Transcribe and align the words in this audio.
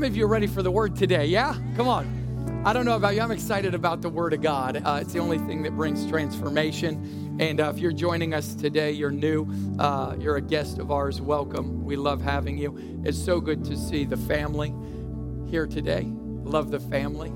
many 0.00 0.08
of 0.08 0.16
you 0.16 0.24
are 0.24 0.28
ready 0.28 0.46
for 0.46 0.62
the 0.62 0.70
word 0.70 0.96
today? 0.96 1.26
Yeah? 1.26 1.54
Come 1.76 1.86
on. 1.86 2.62
I 2.64 2.72
don't 2.72 2.86
know 2.86 2.96
about 2.96 3.14
you. 3.14 3.20
I'm 3.20 3.30
excited 3.30 3.74
about 3.74 4.00
the 4.00 4.08
word 4.08 4.32
of 4.32 4.40
God. 4.40 4.80
Uh, 4.82 4.98
it's 5.02 5.12
the 5.12 5.18
only 5.18 5.36
thing 5.36 5.62
that 5.64 5.76
brings 5.76 6.08
transformation. 6.08 7.36
And 7.38 7.60
uh, 7.60 7.70
if 7.74 7.78
you're 7.78 7.92
joining 7.92 8.32
us 8.32 8.54
today, 8.54 8.92
you're 8.92 9.10
new, 9.10 9.46
uh, 9.78 10.16
you're 10.18 10.36
a 10.36 10.40
guest 10.40 10.78
of 10.78 10.90
ours, 10.90 11.20
welcome. 11.20 11.84
We 11.84 11.96
love 11.96 12.22
having 12.22 12.56
you. 12.56 13.02
It's 13.04 13.22
so 13.22 13.42
good 13.42 13.62
to 13.66 13.76
see 13.76 14.06
the 14.06 14.16
family 14.16 14.72
here 15.50 15.66
today. 15.66 16.06
Love 16.06 16.70
the 16.70 16.80
family. 16.80 17.30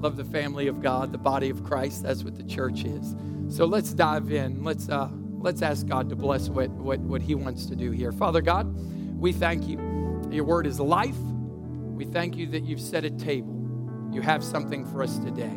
Love 0.00 0.16
the 0.16 0.24
family 0.24 0.66
of 0.66 0.82
God, 0.82 1.12
the 1.12 1.18
body 1.18 1.48
of 1.48 1.62
Christ. 1.62 2.02
That's 2.02 2.24
what 2.24 2.34
the 2.34 2.42
church 2.42 2.82
is. 2.82 3.14
So 3.48 3.66
let's 3.66 3.92
dive 3.92 4.32
in. 4.32 4.64
Let's, 4.64 4.88
uh, 4.88 5.10
let's 5.38 5.62
ask 5.62 5.86
God 5.86 6.08
to 6.08 6.16
bless 6.16 6.48
what, 6.48 6.70
what, 6.70 6.98
what 6.98 7.22
He 7.22 7.36
wants 7.36 7.66
to 7.66 7.76
do 7.76 7.92
here. 7.92 8.10
Father 8.10 8.40
God, 8.40 8.66
we 9.16 9.32
thank 9.32 9.68
you. 9.68 9.78
Your 10.32 10.44
word 10.44 10.66
is 10.66 10.80
life. 10.80 11.14
We 12.02 12.10
thank 12.10 12.36
you 12.36 12.48
that 12.48 12.64
you've 12.64 12.80
set 12.80 13.04
a 13.04 13.10
table. 13.10 13.54
You 14.10 14.22
have 14.22 14.42
something 14.42 14.84
for 14.86 15.04
us 15.04 15.20
today. 15.20 15.56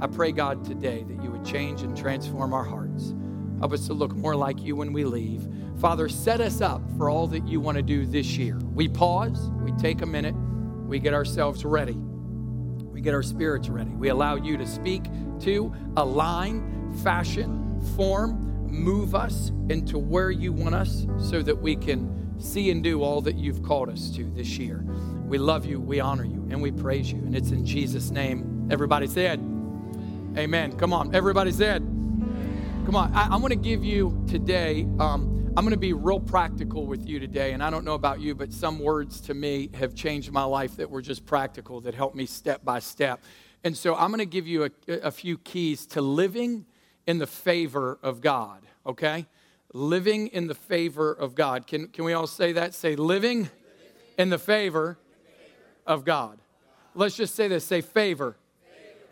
I 0.00 0.08
pray, 0.08 0.32
God, 0.32 0.64
today 0.64 1.04
that 1.04 1.22
you 1.22 1.30
would 1.30 1.44
change 1.44 1.82
and 1.82 1.96
transform 1.96 2.52
our 2.52 2.64
hearts. 2.64 3.14
Help 3.60 3.72
us 3.72 3.86
to 3.86 3.94
look 3.94 4.12
more 4.16 4.34
like 4.34 4.60
you 4.60 4.74
when 4.74 4.92
we 4.92 5.04
leave. 5.04 5.46
Father, 5.78 6.08
set 6.08 6.40
us 6.40 6.60
up 6.60 6.82
for 6.96 7.08
all 7.08 7.28
that 7.28 7.46
you 7.46 7.60
want 7.60 7.76
to 7.76 7.84
do 7.84 8.04
this 8.04 8.36
year. 8.36 8.58
We 8.74 8.88
pause, 8.88 9.48
we 9.60 9.70
take 9.74 10.02
a 10.02 10.06
minute, 10.06 10.34
we 10.88 10.98
get 10.98 11.14
ourselves 11.14 11.64
ready, 11.64 11.94
we 11.94 13.00
get 13.00 13.14
our 13.14 13.22
spirits 13.22 13.68
ready. 13.68 13.90
We 13.90 14.08
allow 14.08 14.34
you 14.34 14.56
to 14.56 14.66
speak 14.66 15.04
to, 15.42 15.72
align, 15.96 16.98
fashion, 17.04 17.80
form, 17.94 18.66
move 18.68 19.14
us 19.14 19.52
into 19.68 19.98
where 19.98 20.32
you 20.32 20.52
want 20.52 20.74
us 20.74 21.06
so 21.16 21.42
that 21.42 21.62
we 21.62 21.76
can 21.76 22.25
see 22.38 22.70
and 22.70 22.82
do 22.82 23.02
all 23.02 23.20
that 23.22 23.36
you've 23.36 23.62
called 23.62 23.88
us 23.88 24.10
to 24.10 24.24
this 24.30 24.58
year. 24.58 24.84
We 25.26 25.38
love 25.38 25.66
you, 25.66 25.80
we 25.80 26.00
honor 26.00 26.24
you, 26.24 26.46
and 26.50 26.62
we 26.62 26.70
praise 26.70 27.10
you. 27.10 27.18
And 27.18 27.34
it's 27.34 27.50
in 27.50 27.64
Jesus' 27.64 28.10
name. 28.10 28.68
Everybody 28.70 29.06
said, 29.06 29.40
Amen. 30.36 30.76
Come 30.76 30.92
on, 30.92 31.14
everybody 31.14 31.50
said, 31.50 31.80
Come 32.86 32.94
on. 32.94 33.12
I, 33.14 33.30
I 33.32 33.36
want 33.36 33.52
to 33.52 33.58
give 33.58 33.84
you 33.84 34.24
today, 34.28 34.86
um, 35.00 35.52
I'm 35.56 35.64
going 35.64 35.70
to 35.70 35.76
be 35.76 35.92
real 35.92 36.20
practical 36.20 36.86
with 36.86 37.08
you 37.08 37.18
today. 37.18 37.52
And 37.52 37.62
I 37.62 37.70
don't 37.70 37.84
know 37.84 37.94
about 37.94 38.20
you, 38.20 38.34
but 38.34 38.52
some 38.52 38.78
words 38.78 39.20
to 39.22 39.34
me 39.34 39.70
have 39.74 39.94
changed 39.94 40.30
my 40.30 40.44
life 40.44 40.76
that 40.76 40.90
were 40.90 41.02
just 41.02 41.26
practical, 41.26 41.80
that 41.80 41.94
helped 41.94 42.14
me 42.14 42.26
step 42.26 42.64
by 42.64 42.78
step. 42.78 43.20
And 43.64 43.76
so 43.76 43.96
I'm 43.96 44.10
going 44.10 44.18
to 44.18 44.26
give 44.26 44.46
you 44.46 44.64
a, 44.64 44.70
a 45.02 45.10
few 45.10 45.38
keys 45.38 45.86
to 45.86 46.00
living 46.00 46.66
in 47.06 47.18
the 47.18 47.26
favor 47.26 47.98
of 48.02 48.20
God, 48.20 48.62
okay? 48.84 49.26
Living 49.76 50.28
in 50.28 50.46
the 50.46 50.54
favor 50.54 51.12
of 51.12 51.34
God. 51.34 51.66
Can, 51.66 51.88
can 51.88 52.06
we 52.06 52.14
all 52.14 52.26
say 52.26 52.52
that? 52.52 52.72
Say, 52.72 52.96
living 52.96 53.50
in 54.16 54.30
the 54.30 54.38
favor 54.38 54.96
of 55.86 56.02
God. 56.06 56.38
Let's 56.94 57.14
just 57.14 57.34
say 57.34 57.46
this 57.46 57.66
say, 57.66 57.82
favor. 57.82 58.38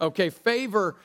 Okay, 0.00 0.30
favor. 0.30 0.96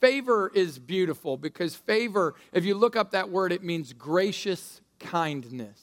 Favor 0.00 0.52
is 0.54 0.78
beautiful 0.78 1.36
because 1.36 1.74
favor, 1.74 2.36
if 2.52 2.64
you 2.64 2.76
look 2.76 2.94
up 2.94 3.10
that 3.10 3.28
word, 3.28 3.50
it 3.50 3.64
means 3.64 3.92
gracious 3.92 4.80
kindness. 5.00 5.82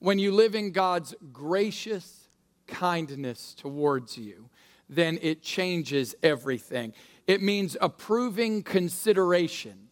When 0.00 0.18
you 0.18 0.32
live 0.32 0.56
in 0.56 0.72
God's 0.72 1.14
gracious 1.32 2.28
kindness 2.66 3.54
towards 3.54 4.18
you, 4.18 4.50
then 4.88 5.16
it 5.22 5.42
changes 5.42 6.16
everything. 6.24 6.92
It 7.28 7.40
means 7.40 7.76
approving 7.80 8.64
consideration. 8.64 9.90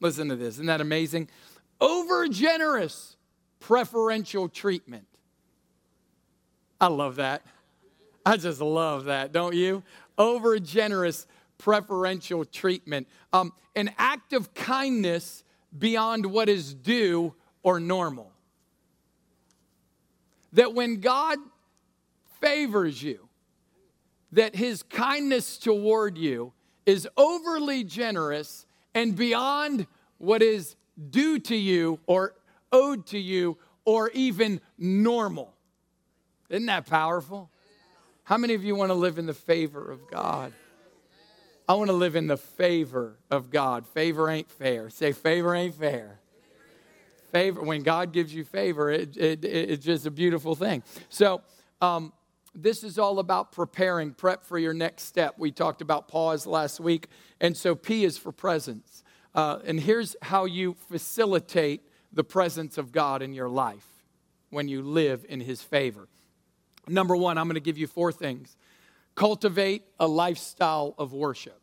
Listen 0.00 0.28
to 0.28 0.36
this, 0.36 0.54
isn't 0.54 0.66
that 0.66 0.80
amazing? 0.80 1.28
Over 1.80 2.28
generous 2.28 3.16
preferential 3.60 4.48
treatment. 4.48 5.06
I 6.80 6.88
love 6.88 7.16
that. 7.16 7.42
I 8.24 8.36
just 8.36 8.60
love 8.60 9.04
that, 9.04 9.32
don't 9.32 9.54
you? 9.54 9.82
Over 10.16 10.58
generous 10.58 11.26
preferential 11.56 12.44
treatment. 12.44 13.08
Um, 13.32 13.52
an 13.74 13.90
act 13.98 14.32
of 14.32 14.54
kindness 14.54 15.44
beyond 15.76 16.26
what 16.26 16.48
is 16.48 16.74
due 16.74 17.34
or 17.62 17.80
normal. 17.80 18.32
That 20.52 20.74
when 20.74 21.00
God 21.00 21.38
favors 22.40 23.02
you, 23.02 23.28
that 24.32 24.54
his 24.54 24.82
kindness 24.82 25.58
toward 25.58 26.16
you 26.18 26.52
is 26.86 27.08
overly 27.16 27.84
generous 27.84 28.66
and 28.94 29.14
beyond 29.14 29.86
what 30.18 30.42
is 30.42 30.76
due 31.10 31.38
to 31.38 31.56
you 31.56 32.00
or 32.06 32.34
owed 32.72 33.06
to 33.06 33.18
you 33.18 33.58
or 33.84 34.10
even 34.10 34.60
normal. 34.76 35.54
Isn't 36.48 36.66
that 36.66 36.86
powerful? 36.86 37.50
How 38.24 38.36
many 38.36 38.54
of 38.54 38.64
you 38.64 38.74
want 38.74 38.90
to 38.90 38.94
live 38.94 39.18
in 39.18 39.26
the 39.26 39.34
favor 39.34 39.90
of 39.90 40.10
God? 40.10 40.52
I 41.68 41.74
want 41.74 41.88
to 41.88 41.94
live 41.94 42.16
in 42.16 42.26
the 42.26 42.36
favor 42.36 43.18
of 43.30 43.50
God. 43.50 43.86
Favor 43.86 44.30
ain't 44.30 44.50
fair. 44.50 44.88
Say, 44.90 45.12
favor 45.12 45.54
ain't 45.54 45.74
fair. 45.74 46.18
Favor, 47.30 47.62
when 47.62 47.82
God 47.82 48.12
gives 48.12 48.34
you 48.34 48.42
favor, 48.42 48.90
it, 48.90 49.16
it, 49.16 49.44
it, 49.44 49.70
it's 49.70 49.84
just 49.84 50.06
a 50.06 50.10
beautiful 50.10 50.54
thing. 50.54 50.82
So, 51.10 51.42
um, 51.82 52.14
this 52.54 52.82
is 52.82 52.98
all 52.98 53.18
about 53.18 53.52
preparing, 53.52 54.12
prep 54.12 54.44
for 54.44 54.58
your 54.58 54.74
next 54.74 55.04
step. 55.04 55.34
We 55.38 55.52
talked 55.52 55.80
about 55.80 56.08
pause 56.08 56.46
last 56.46 56.80
week. 56.80 57.08
And 57.40 57.56
so 57.56 57.74
P 57.74 58.04
is 58.04 58.18
for 58.18 58.32
presence. 58.32 59.04
Uh, 59.38 59.60
and 59.66 59.78
here's 59.78 60.16
how 60.20 60.46
you 60.46 60.74
facilitate 60.88 61.80
the 62.12 62.24
presence 62.24 62.76
of 62.76 62.90
God 62.90 63.22
in 63.22 63.32
your 63.32 63.48
life 63.48 63.86
when 64.50 64.66
you 64.66 64.82
live 64.82 65.24
in 65.28 65.38
His 65.38 65.62
favor. 65.62 66.08
Number 66.88 67.16
one, 67.16 67.38
I'm 67.38 67.46
going 67.46 67.54
to 67.54 67.60
give 67.60 67.78
you 67.78 67.86
four 67.86 68.10
things. 68.10 68.56
Cultivate 69.14 69.84
a 70.00 70.08
lifestyle 70.08 70.92
of 70.98 71.12
worship. 71.12 71.60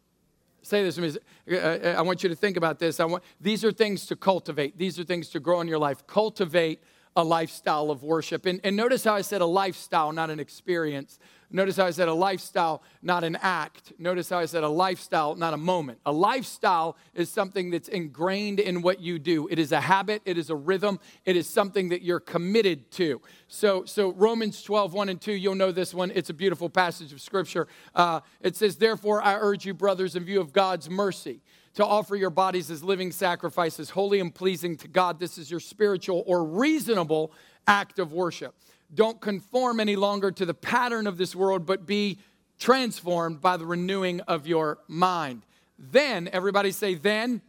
Say 0.61 0.83
this 0.83 0.95
to 0.95 1.01
me. 1.01 1.11
Uh, 1.51 1.57
uh, 1.57 1.95
I 1.97 2.01
want 2.01 2.23
you 2.23 2.29
to 2.29 2.35
think 2.35 2.55
about 2.55 2.79
this. 2.79 3.01
I 3.01 3.03
want, 3.03 3.25
these 3.41 3.65
are 3.65 3.73
things 3.73 4.05
to 4.05 4.15
cultivate, 4.15 4.77
these 4.77 4.97
are 4.97 5.03
things 5.03 5.27
to 5.31 5.41
grow 5.41 5.59
in 5.59 5.67
your 5.67 5.77
life. 5.77 6.07
Cultivate 6.07 6.81
a 7.15 7.23
lifestyle 7.23 7.91
of 7.91 8.03
worship. 8.03 8.45
And, 8.45 8.59
and 8.63 8.75
notice 8.75 9.03
how 9.03 9.15
I 9.15 9.21
said 9.21 9.41
a 9.41 9.45
lifestyle, 9.45 10.11
not 10.11 10.29
an 10.29 10.39
experience. 10.39 11.19
Notice 11.51 11.77
how 11.77 11.85
I 11.85 11.91
said 11.91 12.07
a 12.07 12.13
lifestyle, 12.13 12.81
not 13.01 13.23
an 13.23 13.37
act. 13.41 13.93
Notice 13.97 14.29
how 14.29 14.39
I 14.39 14.45
said 14.45 14.63
a 14.63 14.69
lifestyle, 14.69 15.35
not 15.35 15.53
a 15.53 15.57
moment. 15.57 15.99
A 16.05 16.11
lifestyle 16.11 16.97
is 17.13 17.29
something 17.29 17.69
that's 17.69 17.87
ingrained 17.87 18.59
in 18.59 18.81
what 18.81 18.99
you 18.99 19.19
do. 19.19 19.47
It 19.47 19.59
is 19.59 19.71
a 19.71 19.79
habit, 19.79 20.21
it 20.25 20.37
is 20.37 20.49
a 20.49 20.55
rhythm, 20.55 20.99
it 21.23 21.37
is 21.37 21.47
something 21.47 21.89
that 21.89 22.01
you're 22.01 22.19
committed 22.19 22.91
to. 22.91 23.21
So, 23.47 23.85
so 23.85 24.11
Romans 24.13 24.61
12, 24.63 24.93
1 24.93 25.09
and 25.09 25.21
2, 25.21 25.31
you'll 25.33 25.55
know 25.55 25.71
this 25.71 25.93
one. 25.93 26.11
It's 26.13 26.29
a 26.29 26.33
beautiful 26.33 26.69
passage 26.69 27.13
of 27.13 27.21
scripture. 27.21 27.67
Uh, 27.93 28.21
it 28.41 28.55
says, 28.55 28.75
Therefore, 28.75 29.21
I 29.21 29.35
urge 29.35 29.65
you, 29.65 29.73
brothers, 29.73 30.15
in 30.15 30.25
view 30.25 30.41
of 30.41 30.51
God's 30.51 30.89
mercy 30.89 31.41
to 31.75 31.85
offer 31.85 32.15
your 32.15 32.29
bodies 32.29 32.71
as 32.71 32.83
living 32.83 33.11
sacrifices, 33.11 33.89
holy 33.89 34.19
and 34.19 34.33
pleasing 34.33 34.77
to 34.77 34.87
God. 34.87 35.19
This 35.19 35.37
is 35.37 35.51
your 35.51 35.59
spiritual 35.59 36.23
or 36.25 36.43
reasonable 36.43 37.31
act 37.67 37.99
of 37.99 38.13
worship. 38.13 38.55
Don't 38.93 39.19
conform 39.19 39.79
any 39.79 39.95
longer 39.95 40.31
to 40.31 40.45
the 40.45 40.53
pattern 40.53 41.05
of 41.07 41.17
this 41.17 41.35
world, 41.35 41.65
but 41.65 41.85
be 41.85 42.19
transformed 42.59 43.41
by 43.41 43.57
the 43.57 43.65
renewing 43.65 44.21
of 44.21 44.47
your 44.47 44.79
mind. 44.87 45.43
Then, 45.77 46.29
everybody 46.31 46.71
say, 46.71 46.95
then. 46.95 47.41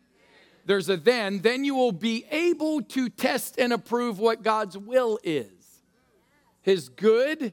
There's 0.65 0.89
a 0.89 0.97
then, 0.97 1.43
then 1.43 1.65
you 1.65 1.77
will 1.77 1.93
be 1.93 2.27
able 2.33 2.83
to 2.83 3.09
test 3.09 3.57
and 3.57 3.73
approve 3.73 4.19
what 4.19 4.43
God's 4.43 4.77
will 4.77 5.21
is. 5.23 5.85
His 6.63 6.89
good, 6.89 7.53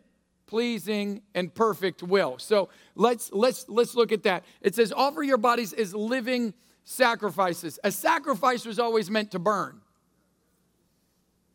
pleasing, 0.53 1.23
and 1.33 1.51
perfect 1.51 2.03
will. 2.03 2.37
So 2.37 2.69
let's 2.93 3.31
let's 3.33 3.67
let's 3.67 3.95
look 3.95 4.11
at 4.11 4.21
that. 4.21 4.43
It 4.61 4.75
says, 4.75 4.93
offer 4.95 5.23
your 5.23 5.39
bodies 5.39 5.73
as 5.73 5.95
living 5.95 6.53
sacrifices. 6.83 7.79
A 7.83 7.91
sacrifice 7.91 8.63
was 8.63 8.77
always 8.77 9.09
meant 9.09 9.31
to 9.31 9.39
burn. 9.39 9.81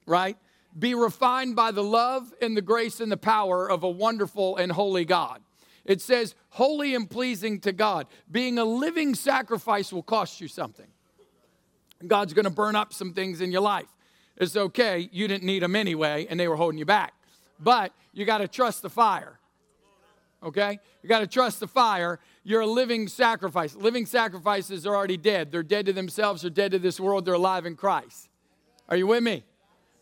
Right? 0.05 0.37
be 0.77 0.95
refined 0.95 1.57
by 1.57 1.71
the 1.71 1.83
love 1.83 2.33
and 2.41 2.57
the 2.57 2.63
grace 2.63 3.01
and 3.01 3.11
the 3.11 3.17
power 3.17 3.69
of 3.69 3.83
a 3.83 3.89
wonderful 3.89 4.57
and 4.57 4.71
holy 4.71 5.05
God. 5.05 5.41
It 5.85 6.01
says, 6.01 6.35
holy 6.51 6.95
and 6.95 7.09
pleasing 7.09 7.61
to 7.61 7.73
God. 7.73 8.07
Being 8.31 8.59
a 8.59 8.65
living 8.65 9.15
sacrifice 9.15 9.93
will 9.93 10.03
cost 10.03 10.41
you 10.41 10.49
something. 10.49 10.87
God's 12.07 12.33
gonna 12.35 12.51
burn 12.51 12.77
up 12.77 12.93
some 12.93 13.13
things 13.13 13.41
in 13.41 13.51
your 13.51 13.63
life. 13.63 13.89
It's 14.37 14.57
okay, 14.57 15.09
you 15.11 15.27
didn't 15.27 15.47
need 15.47 15.63
them 15.63 15.75
anyway, 15.75 16.27
and 16.31 16.39
they 16.39 16.47
were 16.47 16.57
holding 16.57 16.79
you 16.79 16.85
back. 16.85 17.15
But 17.61 17.93
you 18.13 18.25
gotta 18.25 18.49
trust 18.49 18.83
the 18.83 18.91
fire. 18.91 19.39
Okay? 20.43 20.79
You 21.03 21.09
gotta 21.09 21.27
trust 21.27 21.61
the 21.61 21.67
fire. 21.67 22.21
You're 22.45 22.63
a 22.63 22.67
living 22.67 23.09
sacrifice. 23.09 23.75
Living 23.75 24.07
sacrifices 24.07 24.87
are 24.87 24.95
already 24.95 25.17
dead. 25.17 25.51
They're 25.51 25.63
dead 25.63 25.87
to 25.87 25.93
themselves, 25.93 26.43
they're 26.43 26.51
dead 26.51 26.73
to 26.73 26.79
this 26.79 27.01
world, 27.01 27.25
they're 27.25 27.35
alive 27.35 27.67
in 27.67 27.77
Christ. 27.77 28.29
Are 28.89 28.97
you 28.97 29.07
with 29.07 29.23
me? 29.23 29.45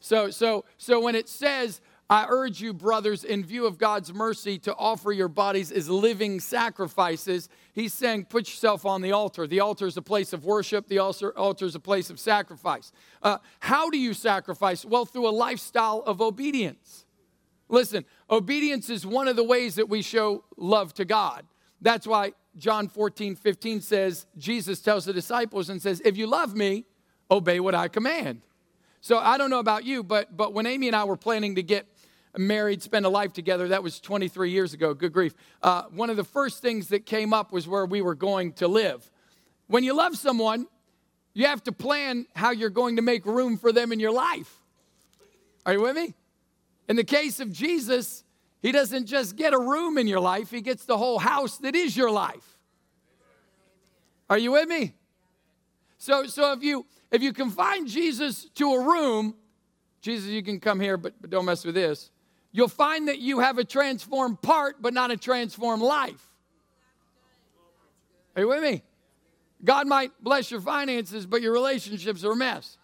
So, 0.00 0.31
so, 0.31 0.64
so 0.76 1.00
when 1.00 1.14
it 1.14 1.29
says, 1.29 1.81
I 2.08 2.26
urge 2.29 2.61
you, 2.61 2.73
brothers, 2.73 3.25
in 3.25 3.44
view 3.44 3.67
of 3.67 3.79
God's 3.79 4.14
mercy, 4.14 4.58
to 4.61 4.75
offer 4.76 5.11
your 5.11 5.26
bodies 5.26 5.73
as 5.73 5.91
living 5.91 6.38
sacrifices. 6.38 7.49
He's 7.73 7.93
saying, 7.93 8.26
put 8.26 8.49
yourself 8.49 8.87
on 8.87 9.03
the 9.03 9.11
altar. 9.11 9.49
The 9.49 9.58
altar 9.58 9.87
is 9.87 9.97
a 9.97 10.03
place 10.03 10.32
of 10.32 10.44
worship, 10.44 10.87
the 10.87 11.00
altar 11.00 11.67
is 11.67 11.75
a 11.75 11.81
place 11.81 12.08
of 12.08 12.20
sacrifice. 12.20 12.93
Uh, 13.23 13.38
how 13.58 13.91
do 13.91 13.99
you 13.99 14.14
sacrifice? 14.14 14.85
Well, 14.85 15.05
through 15.05 15.29
a 15.29 15.31
lifestyle 15.31 16.05
of 16.06 16.20
obedience. 16.20 17.06
Listen, 17.68 18.04
obedience 18.30 18.90
is 18.90 19.06
one 19.06 19.28
of 19.28 19.36
the 19.36 19.44
ways 19.44 19.74
that 19.74 19.88
we 19.88 20.02
show 20.02 20.44
love 20.56 20.94
to 20.94 21.04
God. 21.04 21.44
That's 21.80 22.06
why 22.06 22.32
John 22.56 22.88
14, 22.88 23.36
15 23.36 23.80
says, 23.80 24.26
Jesus 24.38 24.80
tells 24.80 25.04
the 25.04 25.12
disciples 25.12 25.68
and 25.68 25.80
says, 25.82 26.00
If 26.04 26.16
you 26.16 26.26
love 26.26 26.54
me, 26.54 26.84
obey 27.30 27.60
what 27.60 27.74
I 27.74 27.88
command. 27.88 28.42
So 29.00 29.18
I 29.18 29.38
don't 29.38 29.50
know 29.50 29.58
about 29.58 29.84
you, 29.84 30.02
but, 30.02 30.36
but 30.36 30.52
when 30.52 30.66
Amy 30.66 30.86
and 30.86 30.96
I 30.96 31.04
were 31.04 31.16
planning 31.16 31.56
to 31.56 31.62
get 31.62 31.86
married, 32.36 32.82
spend 32.82 33.06
a 33.06 33.08
life 33.08 33.32
together, 33.32 33.69
that 33.69 33.82
was 33.82 34.00
23 34.00 34.50
years 34.50 34.74
ago, 34.74 34.94
good 34.94 35.12
grief. 35.12 35.34
Uh, 35.62 35.84
one 35.90 36.10
of 36.10 36.16
the 36.16 36.24
first 36.24 36.62
things 36.62 36.88
that 36.88 37.06
came 37.06 37.32
up 37.32 37.52
was 37.52 37.69
where 37.69 37.86
we 37.86 38.02
were 38.02 38.14
going 38.14 38.52
to 38.54 38.69
live. 38.69 39.08
When 39.69 39.84
you 39.84 39.94
love 39.94 40.16
someone, 40.16 40.66
you 41.34 41.46
have 41.46 41.62
to 41.64 41.72
plan 41.72 42.26
how 42.34 42.50
you're 42.50 42.70
going 42.70 42.96
to 42.96 43.02
make 43.02 43.26
room 43.26 43.58
for 43.58 43.72
them 43.72 43.92
in 43.92 44.00
your 44.00 44.12
life. 44.12 44.62
Are 45.64 45.72
you 45.72 45.82
with 45.82 45.96
me? 45.96 46.14
In 46.88 46.96
the 46.96 47.04
case 47.04 47.40
of 47.40 47.52
Jesus, 47.52 48.24
he 48.62 48.72
doesn't 48.72 49.06
just 49.06 49.36
get 49.36 49.52
a 49.52 49.58
room 49.58 49.98
in 49.98 50.06
your 50.06 50.20
life, 50.20 50.50
he 50.50 50.60
gets 50.60 50.84
the 50.84 50.96
whole 50.96 51.18
house 51.18 51.58
that 51.58 51.74
is 51.74 51.96
your 51.96 52.10
life. 52.10 52.58
Are 54.28 54.38
you 54.38 54.52
with 54.52 54.68
me? 54.68 54.94
So, 55.98 56.26
so 56.26 56.52
if 56.52 56.62
you 56.62 56.86
if 57.10 57.22
you 57.22 57.32
confine 57.32 57.86
Jesus 57.86 58.48
to 58.56 58.72
a 58.72 58.84
room, 58.84 59.34
Jesus, 60.00 60.30
you 60.30 60.42
can 60.42 60.60
come 60.60 60.80
here, 60.80 60.96
but, 60.96 61.14
but 61.20 61.30
don't 61.30 61.44
mess 61.44 61.64
with 61.64 61.74
this. 61.74 62.10
You'll 62.52 62.68
find 62.68 63.08
that 63.08 63.18
you 63.18 63.40
have 63.40 63.58
a 63.58 63.64
transformed 63.64 64.40
part, 64.42 64.76
but 64.80 64.94
not 64.94 65.10
a 65.10 65.16
transformed 65.16 65.82
life. 65.82 66.24
Are 68.34 68.42
you 68.42 68.48
with 68.48 68.62
me? 68.62 68.82
God 69.64 69.86
might 69.86 70.12
bless 70.20 70.50
your 70.50 70.60
finances, 70.60 71.26
but 71.26 71.42
your 71.42 71.52
relationships 71.52 72.24
are 72.24 72.32
a 72.32 72.36
mess. 72.36 72.78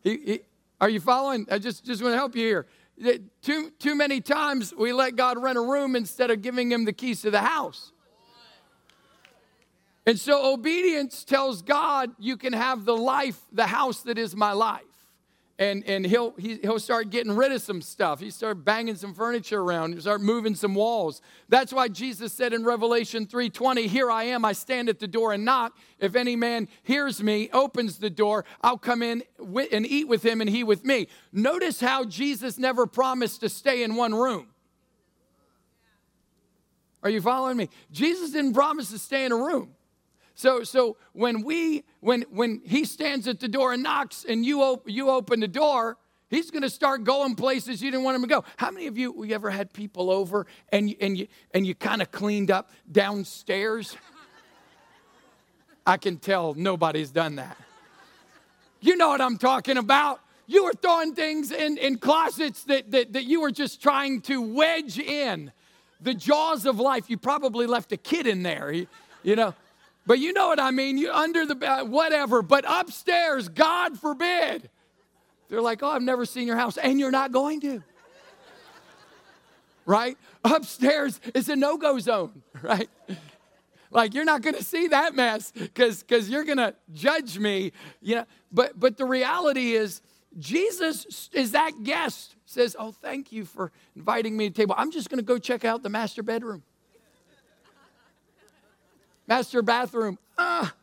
He, 0.00 0.16
he, 0.16 0.40
are 0.80 0.88
you 0.88 1.00
following? 1.00 1.46
I 1.50 1.58
just, 1.58 1.84
just 1.84 2.02
want 2.02 2.12
to 2.12 2.16
help 2.16 2.36
you 2.36 2.46
here. 2.46 2.66
Too, 3.42 3.70
too 3.78 3.94
many 3.94 4.20
times 4.20 4.74
we 4.76 4.92
let 4.92 5.16
God 5.16 5.40
rent 5.40 5.56
a 5.56 5.60
room 5.60 5.94
instead 5.94 6.30
of 6.30 6.42
giving 6.42 6.72
him 6.72 6.84
the 6.84 6.92
keys 6.92 7.22
to 7.22 7.30
the 7.30 7.42
house. 7.42 7.92
And 10.06 10.18
so 10.18 10.52
obedience 10.52 11.22
tells 11.22 11.62
God, 11.62 12.10
you 12.18 12.36
can 12.36 12.54
have 12.54 12.84
the 12.84 12.96
life, 12.96 13.38
the 13.52 13.66
house 13.66 14.02
that 14.02 14.18
is 14.18 14.34
my 14.34 14.52
life. 14.52 14.87
And, 15.60 15.82
and 15.88 16.06
he'll, 16.06 16.34
he, 16.38 16.60
will 16.62 16.78
start 16.78 17.10
getting 17.10 17.34
rid 17.34 17.50
of 17.50 17.60
some 17.60 17.82
stuff. 17.82 18.20
He 18.20 18.30
start 18.30 18.64
banging 18.64 18.94
some 18.94 19.12
furniture 19.12 19.60
around. 19.60 19.94
He 19.94 20.00
start 20.00 20.20
moving 20.20 20.54
some 20.54 20.72
walls. 20.72 21.20
That's 21.48 21.72
why 21.72 21.88
Jesus 21.88 22.32
said 22.32 22.52
in 22.52 22.64
Revelation 22.64 23.26
3.20, 23.26 23.86
Here 23.86 24.08
I 24.08 24.24
am, 24.24 24.44
I 24.44 24.52
stand 24.52 24.88
at 24.88 25.00
the 25.00 25.08
door 25.08 25.32
and 25.32 25.44
knock. 25.44 25.76
If 25.98 26.14
any 26.14 26.36
man 26.36 26.68
hears 26.84 27.20
me, 27.20 27.50
opens 27.52 27.98
the 27.98 28.08
door, 28.08 28.44
I'll 28.62 28.78
come 28.78 29.02
in 29.02 29.24
and 29.72 29.84
eat 29.84 30.06
with 30.06 30.24
him 30.24 30.40
and 30.40 30.48
he 30.48 30.62
with 30.62 30.84
me. 30.84 31.08
Notice 31.32 31.80
how 31.80 32.04
Jesus 32.04 32.56
never 32.56 32.86
promised 32.86 33.40
to 33.40 33.48
stay 33.48 33.82
in 33.82 33.96
one 33.96 34.14
room. 34.14 34.46
Are 37.02 37.10
you 37.10 37.20
following 37.20 37.56
me? 37.56 37.68
Jesus 37.90 38.30
didn't 38.30 38.54
promise 38.54 38.90
to 38.90 38.98
stay 38.98 39.24
in 39.24 39.32
a 39.32 39.36
room. 39.36 39.74
So, 40.38 40.62
so 40.62 40.96
when 41.14 41.42
we, 41.42 41.82
when, 41.98 42.22
when 42.30 42.62
he 42.64 42.84
stands 42.84 43.26
at 43.26 43.40
the 43.40 43.48
door 43.48 43.72
and 43.72 43.82
knocks 43.82 44.24
and 44.24 44.46
you, 44.46 44.62
op- 44.62 44.88
you 44.88 45.10
open 45.10 45.40
the 45.40 45.48
door, 45.48 45.96
he's 46.30 46.52
going 46.52 46.62
to 46.62 46.70
start 46.70 47.02
going 47.02 47.34
places 47.34 47.82
you 47.82 47.90
didn't 47.90 48.04
want 48.04 48.14
him 48.14 48.22
to 48.22 48.28
go. 48.28 48.44
How 48.56 48.70
many 48.70 48.86
of 48.86 48.96
you, 48.96 49.10
we 49.10 49.34
ever 49.34 49.50
had 49.50 49.72
people 49.72 50.12
over 50.12 50.46
and, 50.70 50.90
you, 50.90 50.96
and 51.00 51.18
you, 51.18 51.26
and 51.52 51.66
you 51.66 51.74
kind 51.74 52.00
of 52.00 52.12
cleaned 52.12 52.52
up 52.52 52.70
downstairs? 52.92 53.96
I 55.84 55.96
can 55.96 56.18
tell 56.18 56.54
nobody's 56.54 57.10
done 57.10 57.34
that. 57.34 57.56
You 58.80 58.96
know 58.96 59.08
what 59.08 59.20
I'm 59.20 59.38
talking 59.38 59.76
about. 59.76 60.20
You 60.46 60.66
were 60.66 60.74
throwing 60.74 61.16
things 61.16 61.50
in, 61.50 61.78
in 61.78 61.98
closets 61.98 62.62
that, 62.66 62.92
that, 62.92 63.12
that 63.14 63.24
you 63.24 63.40
were 63.40 63.50
just 63.50 63.82
trying 63.82 64.20
to 64.22 64.40
wedge 64.40 65.00
in 65.00 65.50
the 66.00 66.14
jaws 66.14 66.64
of 66.64 66.78
life. 66.78 67.10
You 67.10 67.18
probably 67.18 67.66
left 67.66 67.90
a 67.90 67.96
kid 67.96 68.28
in 68.28 68.44
there, 68.44 68.70
you, 68.70 68.86
you 69.24 69.34
know. 69.34 69.52
But 70.08 70.20
you 70.20 70.32
know 70.32 70.48
what 70.48 70.58
I 70.58 70.70
mean. 70.70 70.96
You 70.96 71.12
under 71.12 71.44
the 71.44 71.84
whatever. 71.86 72.40
But 72.40 72.64
upstairs, 72.66 73.50
God 73.50 73.98
forbid. 73.98 74.70
They're 75.50 75.60
like, 75.60 75.82
oh, 75.82 75.90
I've 75.90 76.00
never 76.00 76.24
seen 76.24 76.46
your 76.46 76.56
house, 76.56 76.78
and 76.78 76.98
you're 76.98 77.10
not 77.10 77.30
going 77.30 77.60
to. 77.60 77.82
right? 79.84 80.16
Upstairs 80.44 81.20
is 81.34 81.50
a 81.50 81.56
no-go 81.56 81.98
zone, 81.98 82.42
right? 82.62 82.88
Like 83.90 84.14
you're 84.14 84.24
not 84.24 84.40
going 84.40 84.56
to 84.56 84.64
see 84.64 84.88
that 84.88 85.14
mess 85.14 85.52
because 85.52 86.02
because 86.02 86.30
you're 86.30 86.44
going 86.44 86.58
to 86.58 86.74
judge 86.94 87.38
me, 87.38 87.72
you 88.00 88.14
know. 88.14 88.24
But 88.50 88.80
but 88.80 88.96
the 88.96 89.04
reality 89.04 89.74
is, 89.74 90.00
Jesus 90.38 91.28
is 91.34 91.52
that 91.52 91.82
guest. 91.84 92.34
Says, 92.46 92.74
"Oh, 92.78 92.92
thank 92.92 93.30
you 93.30 93.44
for 93.44 93.72
inviting 93.94 94.38
me 94.38 94.48
to 94.48 94.54
the 94.54 94.56
table. 94.56 94.74
I'm 94.78 94.90
just 94.90 95.10
going 95.10 95.18
to 95.18 95.24
go 95.24 95.36
check 95.36 95.66
out 95.66 95.82
the 95.82 95.90
master 95.90 96.22
bedroom." 96.22 96.62
Master 99.28 99.62
bathroom. 99.62 100.18
Ah. 100.36 100.74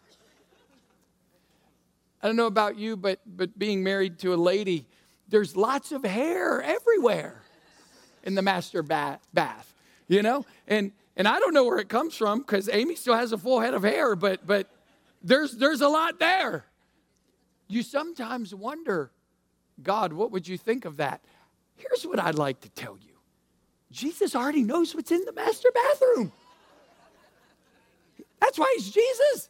I 2.24 2.28
don't 2.28 2.38
know 2.38 2.48
about 2.48 2.78
you, 2.78 2.96
but, 2.96 3.20
but 3.26 3.60
being 3.60 3.84
married 3.84 4.20
to 4.20 4.34
a 4.34 4.38
lady, 4.38 4.88
there's 5.28 5.58
lots 5.58 5.92
of 5.92 6.06
hair 6.06 6.62
everywhere 6.62 7.42
in 8.24 8.36
the 8.36 8.42
master 8.42 8.82
bath, 8.82 9.22
bath 9.34 9.76
you 10.08 10.22
know? 10.22 10.46
And, 10.68 10.92
and 11.18 11.28
I 11.28 11.40
don't 11.40 11.54
know 11.54 11.66
where 11.66 11.80
it 11.80 11.90
comes 11.90 12.16
from 12.16 12.40
because 12.40 12.70
Amy 12.72 12.96
still 12.96 13.16
has 13.16 13.32
a 13.32 13.38
full 13.38 13.60
head 13.60 13.74
of 13.74 13.84
hair, 13.84 14.16
but, 14.16 14.46
but 14.46 14.70
there's, 15.24 15.54
there's 15.54 15.82
a 15.82 15.90
lot 15.90 16.20
there. 16.20 16.66
You 17.68 17.82
sometimes 17.82 18.54
wonder, 18.54 19.12
God, 19.82 20.14
what 20.14 20.32
would 20.32 20.48
you 20.48 20.58
think 20.58 20.86
of 20.86 20.98
that? 20.98 21.22
Here's 21.76 22.06
what 22.06 22.20
I'd 22.20 22.36
like 22.36 22.62
to 22.62 22.70
tell 22.70 22.98
you 23.02 23.14
Jesus 23.92 24.36
already 24.36 24.64
knows 24.64 24.94
what's 24.94 25.12
in 25.12 25.24
the 25.26 25.34
master 25.34 25.70
bathroom. 25.74 26.32
That's 28.46 28.60
why 28.60 28.72
he's 28.78 28.92
Jesus. 28.92 29.50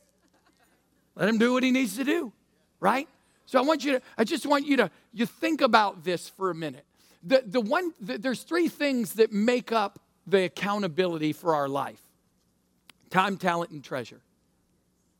Let 1.15 1.27
him 1.27 1.37
do 1.37 1.51
what 1.51 1.63
he 1.63 1.71
needs 1.71 1.97
to 1.97 2.05
do, 2.05 2.31
right? 2.79 3.09
So 3.45 3.59
I 3.59 3.61
want 3.61 3.83
you 3.83 3.93
to, 3.93 4.01
I 4.17 4.23
just 4.23 4.45
want 4.45 4.65
you 4.65 4.77
to, 4.77 4.89
you 5.13 5.25
think 5.25 5.59
about 5.59 6.05
this 6.05 6.29
for 6.29 6.49
a 6.49 6.55
minute. 6.55 6.85
The, 7.21 7.43
the 7.45 7.59
one, 7.59 7.91
the, 7.99 8.17
there's 8.17 8.43
three 8.43 8.69
things 8.69 9.13
that 9.13 9.33
make 9.33 9.73
up 9.73 9.99
the 10.25 10.45
accountability 10.45 11.33
for 11.33 11.55
our 11.55 11.67
life 11.67 12.01
time, 13.09 13.37
talent, 13.37 13.71
and 13.71 13.83
treasure. 13.83 14.21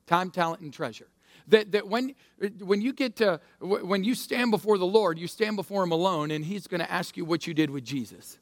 Time, 0.07 0.31
talent, 0.31 0.62
and 0.62 0.74
treasure. 0.74 1.07
That, 1.50 1.74
that 1.74 1.88
when, 1.88 2.16
when 2.60 2.81
you 2.81 2.94
get 2.94 3.18
to, 3.18 3.42
when 3.60 4.04
you 4.04 4.16
stand 4.16 4.51
before 4.51 4.77
the 4.77 4.86
Lord, 4.86 5.19
you 5.19 5.27
stand 5.27 5.57
before 5.57 5.83
him 5.83 5.92
alone, 5.92 6.31
and 6.31 6.45
he's 6.45 6.66
going 6.68 6.81
to 6.81 6.92
ask 6.92 7.18
you 7.18 7.25
what 7.25 7.45
you 7.45 7.54
did 7.54 7.69
with 7.69 7.83
Jesus. 7.83 8.38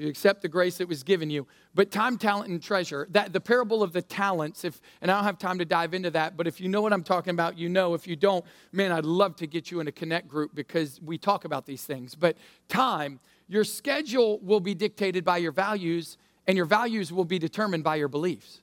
You 0.00 0.08
accept 0.08 0.40
the 0.40 0.48
grace 0.48 0.78
that 0.78 0.88
was 0.88 1.02
given 1.02 1.28
you. 1.28 1.46
But 1.74 1.90
time, 1.90 2.16
talent, 2.16 2.48
and 2.48 2.62
treasure. 2.62 3.06
That 3.10 3.34
the 3.34 3.40
parable 3.40 3.82
of 3.82 3.92
the 3.92 4.00
talents, 4.00 4.64
if 4.64 4.80
and 5.02 5.10
I 5.10 5.16
don't 5.16 5.24
have 5.24 5.38
time 5.38 5.58
to 5.58 5.66
dive 5.66 5.92
into 5.92 6.10
that, 6.12 6.38
but 6.38 6.46
if 6.46 6.58
you 6.58 6.68
know 6.68 6.80
what 6.80 6.94
I'm 6.94 7.02
talking 7.02 7.32
about, 7.32 7.58
you 7.58 7.68
know. 7.68 7.92
If 7.92 8.06
you 8.06 8.16
don't, 8.16 8.42
man, 8.72 8.92
I'd 8.92 9.04
love 9.04 9.36
to 9.36 9.46
get 9.46 9.70
you 9.70 9.78
in 9.80 9.88
a 9.88 9.92
connect 9.92 10.26
group 10.26 10.54
because 10.54 10.98
we 11.02 11.18
talk 11.18 11.44
about 11.44 11.66
these 11.66 11.84
things. 11.84 12.14
But 12.14 12.38
time, 12.68 13.20
your 13.46 13.62
schedule 13.62 14.38
will 14.38 14.60
be 14.60 14.74
dictated 14.74 15.22
by 15.22 15.36
your 15.36 15.52
values, 15.52 16.16
and 16.46 16.56
your 16.56 16.66
values 16.66 17.12
will 17.12 17.26
be 17.26 17.38
determined 17.38 17.84
by 17.84 17.96
your 17.96 18.08
beliefs. 18.08 18.62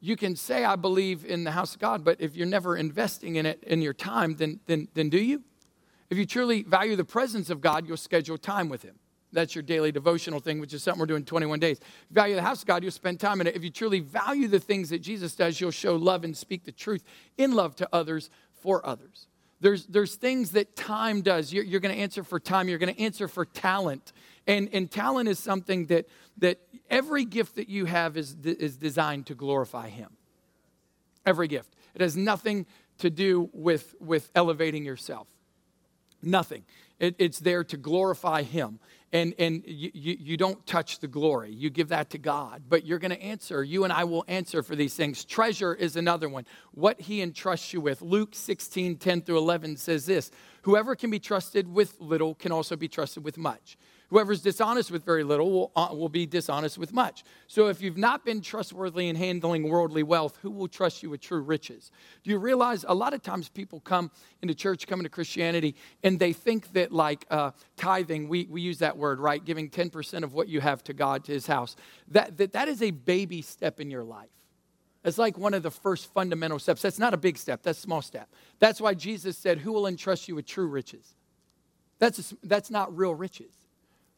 You 0.00 0.16
can 0.16 0.36
say, 0.36 0.64
I 0.64 0.76
believe 0.76 1.26
in 1.26 1.44
the 1.44 1.50
house 1.50 1.74
of 1.74 1.80
God, 1.80 2.02
but 2.02 2.18
if 2.18 2.34
you're 2.34 2.46
never 2.46 2.78
investing 2.78 3.36
in 3.36 3.44
it 3.44 3.62
in 3.64 3.82
your 3.82 3.94
time, 3.94 4.36
then, 4.36 4.60
then, 4.66 4.88
then 4.94 5.10
do 5.10 5.18
you? 5.18 5.42
If 6.08 6.16
you 6.16 6.24
truly 6.24 6.62
value 6.62 6.96
the 6.96 7.04
presence 7.04 7.50
of 7.50 7.60
God, 7.60 7.86
you'll 7.86 7.98
schedule 7.98 8.38
time 8.38 8.70
with 8.70 8.82
Him. 8.82 8.94
That's 9.36 9.54
your 9.54 9.60
daily 9.60 9.92
devotional 9.92 10.40
thing, 10.40 10.60
which 10.60 10.72
is 10.72 10.82
something 10.82 10.98
we're 10.98 11.04
doing 11.04 11.22
21 11.22 11.60
days. 11.60 11.78
value 12.10 12.34
the 12.36 12.40
house 12.40 12.62
of 12.62 12.66
God, 12.66 12.82
you'll 12.82 12.90
spend 12.90 13.20
time 13.20 13.42
in 13.42 13.46
it. 13.46 13.54
If 13.54 13.62
you 13.62 13.68
truly 13.68 14.00
value 14.00 14.48
the 14.48 14.58
things 14.58 14.88
that 14.88 15.00
Jesus 15.00 15.34
does, 15.34 15.60
you'll 15.60 15.70
show 15.70 15.94
love 15.94 16.24
and 16.24 16.34
speak 16.34 16.64
the 16.64 16.72
truth 16.72 17.04
in 17.36 17.52
love 17.52 17.76
to 17.76 17.88
others 17.92 18.30
for 18.62 18.84
others. 18.86 19.26
There's, 19.60 19.84
there's 19.88 20.14
things 20.14 20.52
that 20.52 20.74
time 20.74 21.20
does. 21.20 21.52
You're, 21.52 21.64
you're 21.64 21.80
going 21.80 21.94
to 21.94 22.00
answer 22.00 22.24
for 22.24 22.40
time, 22.40 22.66
you're 22.70 22.78
going 22.78 22.94
to 22.94 22.98
answer 22.98 23.28
for 23.28 23.44
talent. 23.44 24.14
And, 24.46 24.70
and 24.72 24.90
talent 24.90 25.28
is 25.28 25.38
something 25.38 25.84
that, 25.86 26.06
that 26.38 26.58
every 26.88 27.26
gift 27.26 27.56
that 27.56 27.68
you 27.68 27.84
have 27.84 28.16
is, 28.16 28.34
is 28.42 28.78
designed 28.78 29.26
to 29.26 29.34
glorify 29.34 29.90
Him. 29.90 30.16
Every 31.26 31.46
gift. 31.46 31.76
It 31.94 32.00
has 32.00 32.16
nothing 32.16 32.64
to 32.98 33.10
do 33.10 33.50
with, 33.52 33.96
with 34.00 34.30
elevating 34.34 34.86
yourself. 34.86 35.26
Nothing. 36.22 36.64
It, 36.98 37.16
it's 37.18 37.38
there 37.38 37.64
to 37.64 37.76
glorify 37.76 38.42
Him 38.42 38.78
and, 39.12 39.34
and 39.38 39.62
you, 39.66 39.90
you, 39.94 40.36
don't 40.36 40.66
touch 40.66 40.98
the 40.98 41.06
glory. 41.06 41.52
You 41.52 41.70
give 41.70 41.88
that 41.88 42.10
to 42.10 42.18
God. 42.18 42.62
But 42.68 42.84
you're 42.84 42.98
going 42.98 43.12
to 43.12 43.22
answer. 43.22 43.62
You 43.62 43.84
and 43.84 43.92
I 43.92 44.04
will 44.04 44.24
answer 44.26 44.62
for 44.62 44.74
these 44.74 44.94
things. 44.94 45.24
Treasure 45.24 45.74
is 45.74 45.96
another 45.96 46.28
one. 46.28 46.44
What 46.72 47.00
he 47.00 47.22
entrusts 47.22 47.72
you 47.72 47.80
with. 47.80 48.02
Luke 48.02 48.34
16, 48.34 48.96
10 48.96 49.22
through 49.22 49.38
11 49.38 49.76
says 49.76 50.06
this 50.06 50.30
Whoever 50.66 50.96
can 50.96 51.10
be 51.10 51.20
trusted 51.20 51.72
with 51.72 51.94
little 52.00 52.34
can 52.34 52.50
also 52.50 52.74
be 52.74 52.88
trusted 52.88 53.22
with 53.22 53.38
much. 53.38 53.78
Whoever's 54.08 54.42
dishonest 54.42 54.90
with 54.90 55.04
very 55.04 55.22
little 55.22 55.48
will, 55.48 55.72
uh, 55.76 55.90
will 55.92 56.08
be 56.08 56.26
dishonest 56.26 56.76
with 56.76 56.92
much. 56.92 57.22
So 57.46 57.68
if 57.68 57.80
you've 57.80 57.96
not 57.96 58.24
been 58.24 58.40
trustworthy 58.40 59.06
in 59.06 59.14
handling 59.14 59.68
worldly 59.68 60.02
wealth, 60.02 60.40
who 60.42 60.50
will 60.50 60.66
trust 60.66 61.04
you 61.04 61.10
with 61.10 61.20
true 61.20 61.40
riches? 61.40 61.92
Do 62.24 62.32
you 62.32 62.38
realize 62.38 62.84
a 62.88 62.94
lot 62.96 63.14
of 63.14 63.22
times 63.22 63.48
people 63.48 63.78
come 63.78 64.10
into 64.42 64.56
church, 64.56 64.88
come 64.88 64.98
into 64.98 65.08
Christianity, 65.08 65.76
and 66.02 66.18
they 66.18 66.32
think 66.32 66.72
that 66.72 66.90
like 66.90 67.26
uh, 67.30 67.52
tithing. 67.76 68.28
We, 68.28 68.48
we 68.50 68.60
use 68.60 68.78
that 68.78 68.96
word, 68.96 69.20
right? 69.20 69.44
Giving 69.44 69.70
10% 69.70 70.24
of 70.24 70.34
what 70.34 70.48
you 70.48 70.60
have 70.60 70.82
to 70.84 70.92
God, 70.92 71.22
to 71.26 71.32
his 71.32 71.46
house. 71.46 71.76
That, 72.08 72.38
that, 72.38 72.54
that 72.54 72.66
is 72.66 72.82
a 72.82 72.90
baby 72.90 73.40
step 73.40 73.78
in 73.78 73.88
your 73.88 74.02
life. 74.02 74.35
It's 75.06 75.18
like 75.18 75.38
one 75.38 75.54
of 75.54 75.62
the 75.62 75.70
first 75.70 76.12
fundamental 76.12 76.58
steps. 76.58 76.82
That's 76.82 76.98
not 76.98 77.14
a 77.14 77.16
big 77.16 77.38
step, 77.38 77.62
that's 77.62 77.78
a 77.78 77.82
small 77.82 78.02
step. 78.02 78.28
That's 78.58 78.80
why 78.80 78.94
Jesus 78.94 79.38
said, 79.38 79.58
Who 79.58 79.72
will 79.72 79.86
entrust 79.86 80.28
you 80.28 80.34
with 80.34 80.46
true 80.46 80.66
riches? 80.66 81.14
That's, 82.00 82.32
a, 82.32 82.36
that's 82.42 82.70
not 82.70 82.94
real 82.94 83.14
riches. 83.14 83.52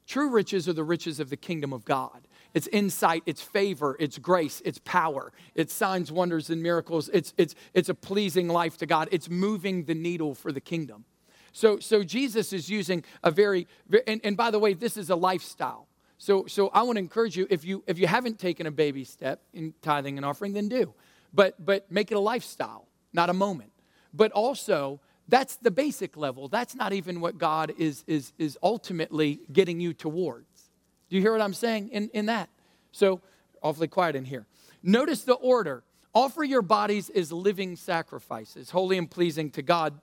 True 0.07 0.31
riches 0.31 0.67
are 0.67 0.73
the 0.73 0.83
riches 0.83 1.21
of 1.21 1.29
the 1.29 1.37
kingdom 1.37 1.75
of 1.75 1.85
God. 1.85 2.27
It's 2.55 2.67
insight, 2.69 3.23
it's 3.27 3.43
favor, 3.43 3.95
it's 4.01 4.17
grace, 4.17 4.63
it's 4.65 4.81
power, 4.85 5.31
it's 5.55 5.75
signs, 5.75 6.11
wonders, 6.11 6.49
and 6.49 6.63
miracles. 6.63 7.11
It's, 7.13 7.35
it's, 7.37 7.55
it's 7.75 7.91
a 7.91 7.95
pleasing 7.95 8.49
life 8.49 8.79
to 8.79 8.87
God. 8.87 9.09
It's 9.13 9.29
moving 9.29 9.85
the 9.85 9.95
needle 9.95 10.35
for 10.35 10.51
the 10.51 10.61
kingdom. 10.61 11.05
So, 11.53 11.79
so 11.79 12.03
Jesus 12.03 12.55
is 12.55 12.71
using 12.71 13.05
a 13.23 13.31
very, 13.31 13.67
and, 14.07 14.23
and 14.25 14.37
by 14.37 14.51
the 14.51 14.59
way, 14.59 14.73
this 14.73 14.97
is 14.97 15.11
a 15.11 15.17
lifestyle. 15.17 15.88
So, 16.19 16.47
so 16.47 16.69
I 16.69 16.83
want 16.83 16.97
to 16.97 17.01
encourage 17.01 17.37
you 17.37 17.47
if 17.49 17.65
you 17.65 17.85
if 17.87 17.99
you 17.99 18.09
haven't 18.09 18.41
taken 18.41 18.67
a 18.67 18.73
baby 18.73 19.05
step 19.05 19.41
in 19.55 19.73
tithing 19.83 20.19
and 20.19 20.27
offering, 20.27 20.53
then 20.53 20.69
do. 20.69 20.93
But 21.33 21.65
but 21.65 21.91
make 21.91 22.11
it 22.11 22.17
a 22.17 22.21
lifestyle, 22.21 22.89
not 23.13 23.31
a 23.31 23.33
moment. 23.33 23.71
But 24.13 24.33
also, 24.33 25.01
that's 25.29 25.57
the 25.57 25.71
basic 25.71 26.17
level. 26.17 26.49
That's 26.49 26.75
not 26.75 26.93
even 26.93 27.21
what 27.21 27.39
God 27.39 27.73
is 27.79 28.03
is 28.09 28.33
is 28.37 28.59
ultimately 28.65 29.41
getting 29.53 29.81
you 29.81 29.95
towards. 29.95 30.71
Do 31.09 31.17
you 31.17 31.23
hear 31.23 31.33
what 31.33 31.41
I'm 31.41 31.55
saying 31.55 31.89
in, 31.91 32.11
in 32.13 32.27
that? 32.27 32.51
So 32.91 33.21
awfully 33.63 33.89
quiet 33.89 34.17
in 34.17 34.25
here. 34.25 34.47
Notice 34.83 35.23
the 35.23 35.35
order. 35.35 35.85
Offer 36.15 36.43
your 36.43 36.63
bodies 36.63 37.11
as 37.11 37.31
living 37.31 37.77
sacrifices, 37.77 38.71
holy 38.71 38.99
and 38.99 39.09
pleasing 39.09 39.51
to 39.53 39.63
God. 39.63 40.01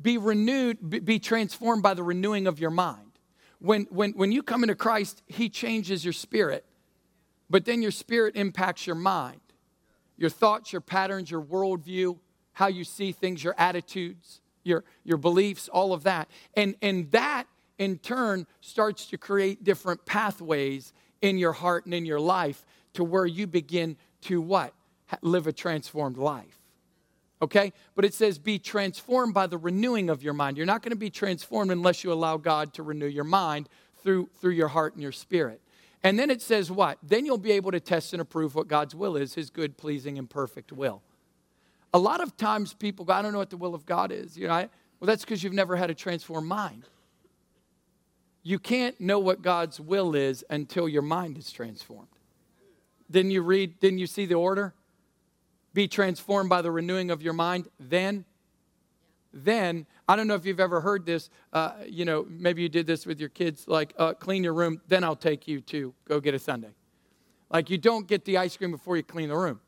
Be 0.00 0.18
renewed, 0.18 1.04
be 1.04 1.18
transformed 1.18 1.82
by 1.82 1.94
the 1.94 2.02
renewing 2.02 2.46
of 2.46 2.60
your 2.60 2.70
mind 2.70 3.11
when, 3.62 3.86
when, 3.90 4.10
when 4.12 4.32
you 4.32 4.42
come 4.42 4.64
into 4.64 4.74
Christ, 4.74 5.22
He 5.26 5.48
changes 5.48 6.04
your 6.04 6.12
spirit, 6.12 6.64
but 7.48 7.64
then 7.64 7.80
your 7.80 7.92
spirit 7.92 8.34
impacts 8.34 8.86
your 8.86 8.96
mind, 8.96 9.40
your 10.16 10.30
thoughts, 10.30 10.72
your 10.72 10.80
patterns, 10.80 11.30
your 11.30 11.42
worldview, 11.42 12.18
how 12.52 12.66
you 12.66 12.82
see 12.82 13.12
things, 13.12 13.42
your 13.42 13.54
attitudes, 13.56 14.40
your, 14.64 14.84
your 15.04 15.16
beliefs, 15.16 15.68
all 15.68 15.92
of 15.92 16.02
that. 16.02 16.28
And, 16.54 16.74
and 16.82 17.10
that, 17.12 17.46
in 17.78 17.98
turn, 17.98 18.46
starts 18.60 19.06
to 19.06 19.18
create 19.18 19.62
different 19.62 20.04
pathways 20.06 20.92
in 21.20 21.38
your 21.38 21.52
heart 21.52 21.84
and 21.84 21.94
in 21.94 22.04
your 22.04 22.20
life 22.20 22.64
to 22.94 23.04
where 23.04 23.26
you 23.26 23.46
begin 23.46 23.96
to 24.22 24.40
what? 24.40 24.74
Live 25.20 25.46
a 25.46 25.52
transformed 25.52 26.16
life 26.16 26.61
okay? 27.42 27.72
But 27.94 28.04
it 28.04 28.14
says, 28.14 28.38
be 28.38 28.58
transformed 28.58 29.34
by 29.34 29.48
the 29.48 29.58
renewing 29.58 30.08
of 30.08 30.22
your 30.22 30.32
mind. 30.32 30.56
You're 30.56 30.64
not 30.64 30.80
going 30.80 30.92
to 30.92 30.96
be 30.96 31.10
transformed 31.10 31.72
unless 31.72 32.04
you 32.04 32.12
allow 32.12 32.36
God 32.36 32.72
to 32.74 32.82
renew 32.82 33.06
your 33.06 33.24
mind 33.24 33.68
through, 34.02 34.30
through 34.40 34.52
your 34.52 34.68
heart 34.68 34.94
and 34.94 35.02
your 35.02 35.12
spirit. 35.12 35.60
And 36.04 36.18
then 36.18 36.30
it 36.30 36.40
says 36.40 36.70
what? 36.70 36.98
Then 37.02 37.26
you'll 37.26 37.38
be 37.38 37.52
able 37.52 37.72
to 37.72 37.80
test 37.80 38.12
and 38.12 38.22
approve 38.22 38.54
what 38.54 38.68
God's 38.68 38.94
will 38.94 39.16
is, 39.16 39.34
his 39.34 39.50
good, 39.50 39.76
pleasing, 39.76 40.18
and 40.18 40.30
perfect 40.30 40.72
will. 40.72 41.02
A 41.92 41.98
lot 41.98 42.20
of 42.20 42.36
times 42.36 42.72
people 42.72 43.04
go, 43.04 43.12
I 43.12 43.22
don't 43.22 43.32
know 43.32 43.38
what 43.38 43.50
the 43.50 43.56
will 43.56 43.74
of 43.74 43.84
God 43.84 44.10
is. 44.10 44.36
You 44.36 44.48
know, 44.48 44.54
I, 44.54 44.68
well, 44.98 45.06
that's 45.06 45.24
because 45.24 45.42
you've 45.42 45.52
never 45.52 45.76
had 45.76 45.90
a 45.90 45.94
transformed 45.94 46.48
mind. 46.48 46.84
You 48.44 48.58
can't 48.58 49.00
know 49.00 49.18
what 49.18 49.42
God's 49.42 49.78
will 49.78 50.14
is 50.14 50.44
until 50.48 50.88
your 50.88 51.02
mind 51.02 51.38
is 51.38 51.52
transformed. 51.52 52.08
Didn't 53.10 53.30
you 53.30 53.42
read, 53.42 53.78
didn't 53.78 53.98
you 53.98 54.06
see 54.06 54.26
the 54.26 54.34
order? 54.34 54.74
Be 55.74 55.88
transformed 55.88 56.50
by 56.50 56.62
the 56.62 56.70
renewing 56.70 57.10
of 57.10 57.22
your 57.22 57.32
mind, 57.32 57.68
then, 57.80 58.24
then, 59.32 59.86
I 60.08 60.16
don't 60.16 60.26
know 60.26 60.34
if 60.34 60.44
you've 60.44 60.60
ever 60.60 60.80
heard 60.80 61.06
this, 61.06 61.30
uh, 61.52 61.72
you 61.86 62.04
know, 62.04 62.26
maybe 62.28 62.62
you 62.62 62.68
did 62.68 62.86
this 62.86 63.06
with 63.06 63.18
your 63.18 63.30
kids, 63.30 63.66
like, 63.66 63.94
uh, 63.98 64.12
clean 64.12 64.44
your 64.44 64.54
room, 64.54 64.80
then 64.88 65.02
I'll 65.04 65.16
take 65.16 65.48
you 65.48 65.60
to 65.62 65.94
go 66.06 66.20
get 66.20 66.34
a 66.34 66.38
sundae. 66.38 66.68
Like, 67.50 67.70
you 67.70 67.78
don't 67.78 68.06
get 68.06 68.24
the 68.24 68.38
ice 68.38 68.56
cream 68.56 68.70
before 68.70 68.96
you 68.96 69.02
clean 69.02 69.28
the 69.28 69.36
room. 69.36 69.60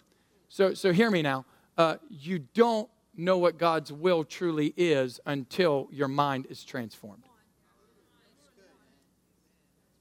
So, 0.48 0.74
so 0.74 0.92
hear 0.92 1.10
me 1.10 1.22
now. 1.22 1.46
Uh, 1.76 1.96
you 2.08 2.40
don't 2.54 2.88
know 3.16 3.38
what 3.38 3.58
God's 3.58 3.92
will 3.92 4.24
truly 4.24 4.74
is 4.76 5.20
until 5.26 5.88
your 5.90 6.08
mind 6.08 6.46
is 6.50 6.64
transformed. 6.64 7.24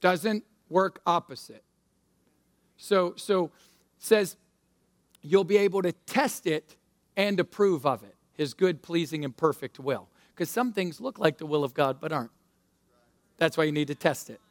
Doesn't 0.01 0.43
work 0.69 1.01
opposite. 1.05 1.63
So, 2.77 3.13
so 3.15 3.51
says 4.00 4.36
you'll 5.23 5.43
be 5.43 5.57
able 5.57 5.81
to 5.81 5.91
test 5.91 6.45
it 6.45 6.75
and 7.15 7.39
approve 7.39 7.85
of 7.85 8.03
it, 8.03 8.15
his 8.33 8.53
good, 8.53 8.81
pleasing, 8.81 9.25
and 9.25 9.35
perfect 9.35 9.79
will. 9.79 10.09
Because 10.35 10.49
some 10.49 10.73
things 10.73 10.99
look 10.99 11.17
like 11.17 11.37
the 11.37 11.45
will 11.45 11.63
of 11.63 11.73
God 11.73 11.97
but 11.99 12.11
aren't. 12.11 12.31
That's 13.37 13.57
why 13.57 13.63
you 13.63 13.71
need 13.71 13.87
to 13.87 13.95
test 13.95 14.29
it. 14.29 14.41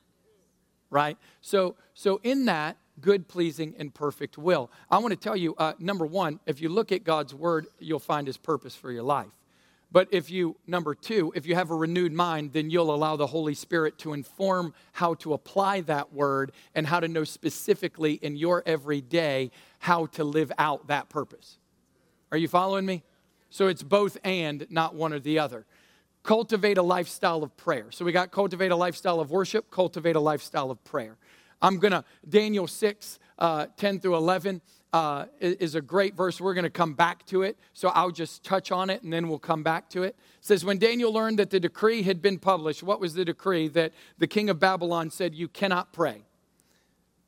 Right? 0.91 1.17
So, 1.41 1.77
so 1.95 2.21
in 2.23 2.47
that 2.47 2.77
good, 3.01 3.27
pleasing, 3.27 3.75
and 3.79 3.93
perfect 3.93 4.37
will, 4.37 4.71
I 4.91 4.99
want 4.99 5.13
to 5.13 5.17
tell 5.17 5.37
you 5.37 5.55
uh, 5.57 5.73
number 5.79 6.07
one, 6.07 6.41
if 6.47 6.61
you 6.61 6.69
look 6.69 6.93
at 6.93 7.05
God's 7.05 7.35
word, 7.35 7.67
you'll 7.79 7.99
find 7.99 8.27
his 8.27 8.37
purpose 8.37 8.75
for 8.75 8.93
your 8.93 9.03
life. 9.03 9.33
But 9.93 10.09
if 10.11 10.31
you, 10.31 10.57
number 10.67 10.95
two, 10.95 11.33
if 11.37 11.45
you 11.45 11.55
have 11.55 11.71
a 11.71 11.75
renewed 11.75 12.13
mind, 12.13 12.55
then 12.55 12.71
you'll 12.71 12.95
allow 12.95 13.17
the 13.17 13.27
Holy 13.27 13.53
Spirit 13.53 13.99
to 13.99 14.15
inform 14.15 14.73
how 14.93 15.15
to 15.15 15.35
apply 15.35 15.83
that 15.83 16.15
word 16.15 16.53
and 16.75 16.87
how 16.87 16.99
to 16.99 17.09
know 17.09 17.25
specifically 17.25 18.15
in 18.15 18.35
your 18.37 18.63
everyday 18.65 19.51
how 19.83 20.07
to 20.07 20.23
live 20.23 20.53
out 20.59 20.87
that 20.87 21.09
purpose. 21.09 21.59
Are 22.31 22.39
you 22.39 22.47
following 22.47 22.87
me? 22.87 23.03
So 23.51 23.67
it's 23.67 23.83
both 23.83 24.17
and, 24.23 24.65
not 24.71 24.95
one 24.95 25.13
or 25.13 25.19
the 25.19 25.41
other. 25.41 25.67
Cultivate 26.23 26.79
a 26.79 26.83
lifestyle 26.85 27.43
of 27.43 27.57
prayer. 27.57 27.91
So 27.91 28.05
we 28.05 28.13
got 28.13 28.31
cultivate 28.31 28.71
a 28.71 28.77
lifestyle 28.77 29.19
of 29.19 29.33
worship, 29.33 29.73
cultivate 29.73 30.15
a 30.15 30.21
lifestyle 30.21 30.71
of 30.71 30.83
prayer. 30.85 31.17
I'm 31.61 31.81
going 31.81 31.91
to, 31.91 32.05
Daniel 32.29 32.69
6, 32.69 33.19
uh, 33.41 33.67
10 33.77 33.99
through 33.99 34.15
11 34.15 34.63
uh, 34.93 35.25
is 35.41 35.75
a 35.75 35.81
great 35.81 36.15
verse. 36.15 36.41
We're 36.41 36.55
going 36.55 36.63
to 36.63 36.71
come 36.71 36.95
back 36.95 37.27
to 37.27 37.43
it. 37.43 37.59
So 37.73 37.89
I'll 37.89 38.13
just 38.13 38.45
touch 38.45 38.71
on 38.71 38.89
it 38.89 39.03
and 39.03 39.13
then 39.13 39.29
we'll 39.29 39.41
come 39.41 39.65
back 39.65 39.91
to 39.91 40.05
it. 40.05 40.11
It 40.11 40.17
says, 40.43 40.65
When 40.65 40.79
Daniel 40.79 41.13
learned 41.13 41.41
that 41.41 41.51
the 41.51 41.59
decree 41.59 42.03
had 42.03 42.23
been 42.23 42.39
published, 42.39 42.85
what 42.85 43.01
was 43.01 43.15
the 43.15 43.25
decree? 43.25 43.67
That 43.67 43.93
the 44.19 44.29
king 44.29 44.49
of 44.49 44.61
Babylon 44.61 45.11
said, 45.11 45.35
You 45.35 45.49
cannot 45.49 45.93
pray. 45.93 46.23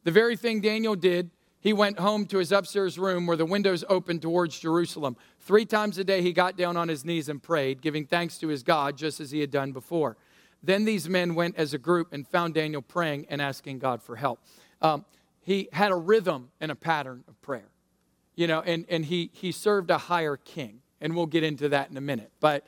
The 0.04 0.12
very 0.12 0.36
thing 0.36 0.60
Daniel 0.60 0.94
did, 0.94 1.30
he 1.64 1.72
went 1.72 1.98
home 1.98 2.26
to 2.26 2.36
his 2.36 2.52
upstairs 2.52 2.98
room 2.98 3.26
where 3.26 3.38
the 3.38 3.46
windows 3.46 3.84
opened 3.88 4.20
towards 4.20 4.58
Jerusalem. 4.60 5.16
Three 5.40 5.64
times 5.64 5.96
a 5.96 6.04
day 6.04 6.20
he 6.20 6.34
got 6.34 6.58
down 6.58 6.76
on 6.76 6.88
his 6.88 7.06
knees 7.06 7.30
and 7.30 7.42
prayed, 7.42 7.80
giving 7.80 8.04
thanks 8.04 8.36
to 8.38 8.48
his 8.48 8.62
God, 8.62 8.98
just 8.98 9.18
as 9.18 9.30
he 9.30 9.40
had 9.40 9.50
done 9.50 9.72
before. 9.72 10.18
Then 10.62 10.84
these 10.84 11.08
men 11.08 11.34
went 11.34 11.56
as 11.56 11.72
a 11.72 11.78
group 11.78 12.12
and 12.12 12.28
found 12.28 12.52
Daniel 12.52 12.82
praying 12.82 13.26
and 13.30 13.40
asking 13.40 13.78
God 13.78 14.02
for 14.02 14.14
help. 14.14 14.40
Um, 14.82 15.06
he 15.40 15.70
had 15.72 15.90
a 15.90 15.96
rhythm 15.96 16.50
and 16.60 16.70
a 16.70 16.74
pattern 16.74 17.24
of 17.28 17.40
prayer. 17.40 17.70
You 18.34 18.46
know, 18.46 18.60
and, 18.60 18.84
and 18.90 19.06
he, 19.06 19.30
he 19.32 19.50
served 19.50 19.90
a 19.90 19.96
higher 19.96 20.36
king. 20.36 20.80
And 21.00 21.16
we'll 21.16 21.26
get 21.26 21.44
into 21.44 21.70
that 21.70 21.90
in 21.90 21.96
a 21.96 22.00
minute. 22.02 22.30
But 22.40 22.66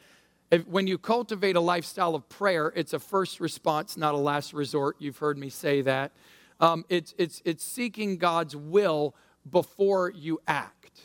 if, 0.51 0.67
when 0.67 0.87
you 0.87 0.97
cultivate 0.97 1.57
a 1.57 1.61
lifestyle 1.61 2.15
of 2.15 2.29
prayer, 2.31 2.73
it's 2.75 2.95
a 2.95 2.99
first 2.99 3.41
response, 3.41 3.99
not 3.99 4.15
a 4.15 4.19
last 4.19 4.55
resort. 4.55 4.97
You've 5.01 5.19
heard 5.19 5.37
me 5.37 5.51
say 5.51 5.83
that. 5.83 6.13
Um, 6.61 6.85
it's, 6.89 7.15
it's, 7.19 7.43
it's 7.45 7.65
seeking 7.65 8.17
God's 8.17 8.57
will 8.57 9.15
before 9.49 10.11
you 10.11 10.41
act. 10.47 11.01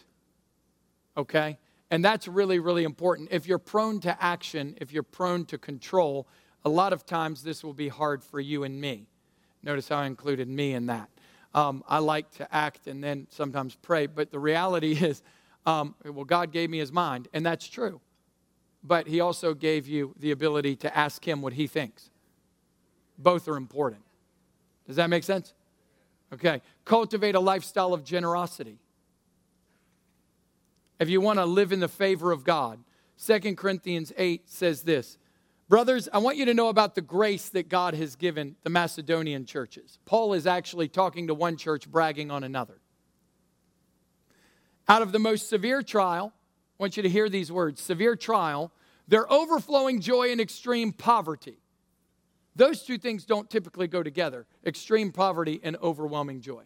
Okay? 1.17 1.57
And 1.89 2.03
that's 2.03 2.27
really, 2.27 2.59
really 2.59 2.83
important. 2.83 3.29
If 3.31 3.47
you're 3.47 3.59
prone 3.59 3.99
to 4.01 4.23
action, 4.23 4.77
if 4.79 4.93
you're 4.93 5.03
prone 5.03 5.45
to 5.45 5.57
control, 5.57 6.27
a 6.63 6.69
lot 6.69 6.93
of 6.93 7.05
times 7.05 7.43
this 7.43 7.63
will 7.63 7.73
be 7.73 7.89
hard 7.89 8.23
for 8.23 8.39
you 8.39 8.63
and 8.63 8.79
me. 8.79 9.07
Notice 9.61 9.89
how 9.89 9.97
I 9.97 10.05
included 10.05 10.47
me 10.47 10.73
in 10.73 10.85
that. 10.87 11.09
Um, 11.53 11.83
I 11.87 11.99
like 11.99 12.31
to 12.37 12.55
act 12.55 12.87
and 12.87 13.03
then 13.03 13.27
sometimes 13.29 13.75
pray, 13.75 14.07
but 14.07 14.31
the 14.31 14.39
reality 14.39 14.93
is, 15.05 15.21
um, 15.65 15.95
well, 16.05 16.25
God 16.25 16.51
gave 16.51 16.69
me 16.69 16.79
his 16.79 16.91
mind, 16.91 17.27
and 17.33 17.45
that's 17.45 17.67
true. 17.67 17.99
But 18.83 19.07
he 19.07 19.19
also 19.19 19.53
gave 19.53 19.87
you 19.87 20.15
the 20.17 20.31
ability 20.31 20.77
to 20.77 20.97
ask 20.97 21.27
him 21.27 21.41
what 21.41 21.53
he 21.53 21.67
thinks. 21.67 22.09
Both 23.17 23.47
are 23.47 23.57
important. 23.57 24.01
Does 24.87 24.95
that 24.95 25.09
make 25.09 25.23
sense? 25.23 25.53
Okay. 26.33 26.61
Cultivate 26.85 27.35
a 27.35 27.39
lifestyle 27.39 27.93
of 27.93 28.03
generosity. 28.03 28.79
If 30.99 31.09
you 31.09 31.19
want 31.19 31.39
to 31.39 31.45
live 31.45 31.71
in 31.71 31.79
the 31.79 31.87
favor 31.87 32.31
of 32.31 32.43
God, 32.43 32.79
2 33.25 33.55
Corinthians 33.55 34.13
8 34.17 34.49
says 34.49 34.83
this 34.83 35.17
Brothers, 35.67 36.09
I 36.11 36.17
want 36.17 36.37
you 36.37 36.45
to 36.45 36.53
know 36.53 36.67
about 36.67 36.95
the 36.95 37.01
grace 37.01 37.49
that 37.49 37.69
God 37.69 37.93
has 37.93 38.15
given 38.15 38.57
the 38.63 38.69
Macedonian 38.69 39.45
churches. 39.45 39.99
Paul 40.05 40.33
is 40.33 40.45
actually 40.45 40.89
talking 40.89 41.27
to 41.27 41.33
one 41.33 41.55
church, 41.55 41.89
bragging 41.89 42.29
on 42.29 42.43
another. 42.43 42.81
Out 44.89 45.01
of 45.01 45.13
the 45.13 45.19
most 45.19 45.47
severe 45.47 45.81
trial, 45.81 46.33
I 46.35 46.83
want 46.83 46.97
you 46.97 47.03
to 47.03 47.09
hear 47.09 47.29
these 47.29 47.51
words 47.51 47.79
severe 47.79 48.15
trial, 48.15 48.71
their 49.07 49.31
overflowing 49.31 50.01
joy 50.01 50.31
in 50.31 50.39
extreme 50.39 50.91
poverty. 50.91 51.57
Those 52.55 52.83
two 52.83 52.97
things 52.97 53.25
don't 53.25 53.49
typically 53.49 53.87
go 53.87 54.03
together 54.03 54.45
extreme 54.65 55.11
poverty 55.11 55.59
and 55.63 55.77
overwhelming 55.77 56.41
joy. 56.41 56.63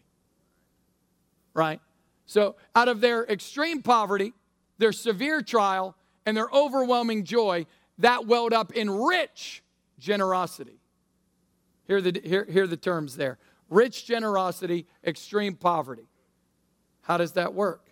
Right? 1.54 1.80
So, 2.26 2.56
out 2.74 2.88
of 2.88 3.00
their 3.00 3.24
extreme 3.24 3.82
poverty, 3.82 4.32
their 4.78 4.92
severe 4.92 5.42
trial, 5.42 5.96
and 6.26 6.36
their 6.36 6.48
overwhelming 6.52 7.24
joy, 7.24 7.66
that 7.98 8.26
welled 8.26 8.52
up 8.52 8.72
in 8.72 8.90
rich 8.90 9.62
generosity. 9.98 10.80
Here 11.86 11.98
are 11.98 12.02
the, 12.02 12.20
here, 12.22 12.46
here 12.50 12.66
the 12.66 12.76
terms 12.76 13.16
there 13.16 13.38
rich 13.68 14.06
generosity, 14.06 14.86
extreme 15.04 15.54
poverty. 15.54 16.08
How 17.02 17.16
does 17.16 17.32
that 17.32 17.54
work? 17.54 17.88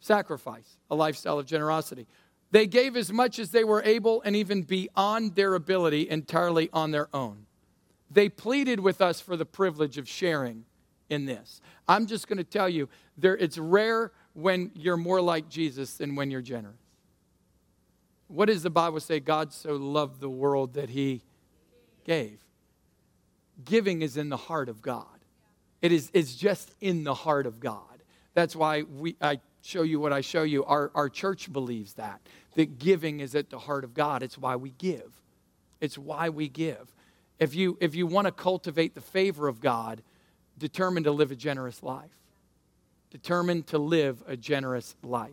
Sacrifice, 0.00 0.76
a 0.90 0.94
lifestyle 0.94 1.38
of 1.38 1.46
generosity. 1.46 2.06
They 2.54 2.68
gave 2.68 2.96
as 2.96 3.12
much 3.12 3.40
as 3.40 3.50
they 3.50 3.64
were 3.64 3.82
able 3.82 4.22
and 4.22 4.36
even 4.36 4.62
beyond 4.62 5.34
their 5.34 5.56
ability 5.56 6.08
entirely 6.08 6.70
on 6.72 6.92
their 6.92 7.08
own. 7.12 7.46
They 8.12 8.28
pleaded 8.28 8.78
with 8.78 9.00
us 9.00 9.20
for 9.20 9.36
the 9.36 9.44
privilege 9.44 9.98
of 9.98 10.08
sharing 10.08 10.64
in 11.10 11.24
this. 11.24 11.60
I'm 11.88 12.06
just 12.06 12.28
going 12.28 12.38
to 12.38 12.44
tell 12.44 12.68
you, 12.68 12.88
there, 13.18 13.36
it's 13.36 13.58
rare 13.58 14.12
when 14.34 14.70
you're 14.76 14.96
more 14.96 15.20
like 15.20 15.48
Jesus 15.48 15.94
than 15.96 16.14
when 16.14 16.30
you're 16.30 16.42
generous. 16.42 16.76
What 18.28 18.46
does 18.46 18.62
the 18.62 18.70
Bible 18.70 19.00
say? 19.00 19.18
God 19.18 19.52
so 19.52 19.74
loved 19.74 20.20
the 20.20 20.30
world 20.30 20.74
that 20.74 20.90
he 20.90 21.22
gave. 22.04 22.38
Giving 23.64 24.00
is 24.00 24.16
in 24.16 24.28
the 24.28 24.36
heart 24.36 24.68
of 24.68 24.80
God. 24.80 25.08
It 25.82 25.90
is 25.90 26.08
it's 26.14 26.36
just 26.36 26.72
in 26.80 27.02
the 27.02 27.14
heart 27.14 27.46
of 27.46 27.58
God. 27.58 28.04
That's 28.32 28.54
why 28.54 28.82
we, 28.82 29.16
I 29.20 29.40
show 29.64 29.82
you 29.82 29.98
what 29.98 30.12
I 30.12 30.20
show 30.20 30.42
you. 30.42 30.64
Our, 30.64 30.90
our 30.94 31.08
church 31.08 31.52
believes 31.52 31.94
that, 31.94 32.20
that 32.54 32.78
giving 32.78 33.20
is 33.20 33.34
at 33.34 33.50
the 33.50 33.58
heart 33.58 33.82
of 33.82 33.94
God. 33.94 34.22
It's 34.22 34.36
why 34.36 34.56
we 34.56 34.70
give. 34.78 35.20
It's 35.80 35.96
why 35.96 36.28
we 36.28 36.48
give. 36.48 36.94
If 37.38 37.54
you, 37.54 37.76
if 37.80 37.94
you 37.94 38.06
want 38.06 38.26
to 38.26 38.32
cultivate 38.32 38.94
the 38.94 39.00
favor 39.00 39.48
of 39.48 39.60
God, 39.60 40.02
determined 40.58 41.04
to 41.04 41.12
live 41.12 41.30
a 41.32 41.36
generous 41.36 41.82
life. 41.82 42.12
Determined 43.10 43.66
to 43.68 43.78
live 43.78 44.22
a 44.26 44.36
generous 44.36 44.94
life. 45.02 45.30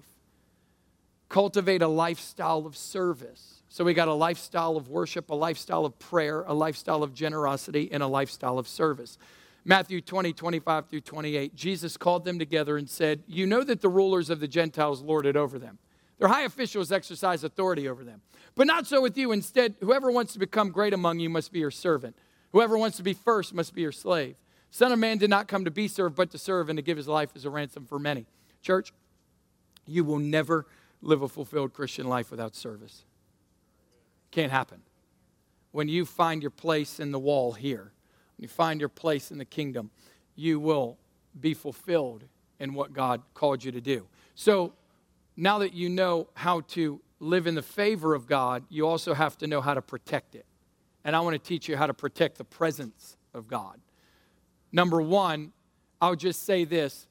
Cultivate 1.30 1.82
a 1.82 1.88
lifestyle 1.88 2.66
of 2.66 2.76
service. 2.76 3.62
So 3.70 3.84
we 3.84 3.94
got 3.94 4.08
a 4.08 4.14
lifestyle 4.14 4.78
of 4.78 4.90
worship, 4.90 5.30
a 5.30 5.36
lifestyle 5.36 5.86
of 5.86 5.98
prayer, 6.00 6.44
a 6.44 6.54
lifestyle 6.54 7.04
of 7.04 7.14
generosity, 7.14 7.90
and 7.92 8.02
a 8.04 8.08
lifestyle 8.08 8.60
of 8.60 8.68
service. 8.68 9.18
Matthew 9.64 10.02
20, 10.02 10.34
25 10.34 10.88
through 10.88 11.02
28, 11.02 11.56
Jesus 11.56 11.98
called 11.98 12.26
them 12.26 12.40
together 12.40 12.78
and 12.78 12.90
said, 12.90 13.24
You 13.28 13.46
know 13.46 13.64
that 13.64 13.82
the 13.82 13.90
rulers 13.90 14.30
of 14.30 14.40
the 14.40 14.48
Gentiles 14.48 15.02
lord 15.02 15.26
it 15.26 15.36
over 15.36 15.60
them. 15.60 15.78
Their 16.18 16.30
high 16.30 16.44
officials 16.44 16.92
exercise 16.92 17.44
authority 17.44 17.88
over 17.88 18.04
them. 18.04 18.22
But 18.56 18.68
not 18.68 18.88
so 18.88 19.02
with 19.02 19.18
you. 19.18 19.32
Instead, 19.32 19.76
whoever 19.80 20.12
wants 20.12 20.34
to 20.34 20.40
become 20.40 20.72
great 20.72 20.94
among 20.94 21.20
you 21.20 21.30
must 21.30 21.52
be 21.52 21.60
your 21.60 21.72
servant. 21.72 22.16
Whoever 22.52 22.78
wants 22.78 22.98
to 22.98 23.04
be 23.04 23.14
first 23.14 23.54
must 23.54 23.74
be 23.74 23.82
your 23.82 23.92
slave. 23.92 24.38
Son 24.72 24.92
of 24.92 25.00
Man 25.00 25.18
did 25.18 25.30
not 25.30 25.48
come 25.48 25.66
to 25.66 25.72
be 25.72 25.88
served, 25.88 26.16
but 26.16 26.32
to 26.32 26.38
serve 26.38 26.70
and 26.70 26.78
to 26.78 26.84
give 26.84 26.98
his 26.98 27.08
life 27.08 27.32
as 27.36 27.46
a 27.46 27.50
ransom 27.50 27.86
for 27.86 28.00
many. 28.00 28.26
Church, 28.62 28.94
you 29.86 30.04
will 30.04 30.20
never 30.20 30.66
live 31.02 31.22
a 31.22 31.28
fulfilled 31.28 31.74
Christian 31.74 32.08
life 32.08 32.32
without 32.32 32.56
service. 32.56 33.04
Can't 34.32 34.52
happen. 34.52 34.82
When 35.72 35.88
you 35.88 36.06
find 36.06 36.42
your 36.42 36.52
place 36.52 37.00
in 37.00 37.12
the 37.12 37.20
wall 37.20 37.54
here, 37.54 37.92
you 38.42 38.48
find 38.48 38.80
your 38.80 38.90
place 38.90 39.32
in 39.32 39.38
the 39.38 39.46
kingdom, 39.46 39.92
you 40.36 40.60
will 40.60 40.98
be 41.40 41.54
fulfilled 41.54 42.26
in 42.60 42.74
what 42.74 42.92
God 42.92 43.22
called 43.34 43.64
you 43.64 43.72
to 43.72 43.82
do. 43.82 44.08
So 44.36 44.74
now 45.38 45.60
that 45.60 45.74
you 45.74 45.90
know 45.90 46.28
how 46.34 46.62
to 46.62 47.00
live 47.20 47.48
in 47.48 47.56
the 47.56 47.62
favor 47.62 48.14
of 48.16 48.28
God, 48.28 48.64
you 48.70 48.88
also 48.88 49.14
have 49.14 49.38
to 49.38 49.48
know 49.48 49.62
how 49.62 49.76
to 49.76 49.82
protect 49.82 50.36
it. 50.36 50.46
And 51.04 51.16
I 51.16 51.22
want 51.22 51.34
to 51.36 51.40
teach 51.40 51.70
you 51.70 51.78
how 51.78 51.88
to 51.88 51.94
protect 51.94 52.38
the 52.38 52.44
presence 52.44 53.16
of 53.34 53.48
God. 53.48 53.80
Number 54.72 55.02
one, 55.02 55.54
I'll 56.02 56.16
just 56.16 56.44
say 56.44 56.66
this 56.66 57.08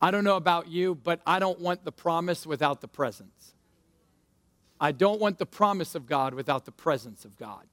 I 0.00 0.10
don't 0.10 0.24
know 0.24 0.36
about 0.36 0.68
you, 0.68 0.94
but 0.94 1.20
I 1.26 1.38
don't 1.38 1.60
want 1.60 1.84
the 1.84 1.92
promise 1.92 2.46
without 2.46 2.80
the 2.80 2.88
presence. 2.88 3.54
I 4.80 4.92
don't 4.92 5.20
want 5.20 5.38
the 5.38 5.46
promise 5.46 5.94
of 5.94 6.06
God 6.06 6.32
without 6.32 6.64
the 6.64 6.72
presence 6.72 7.26
of 7.26 7.36
God. 7.36 7.66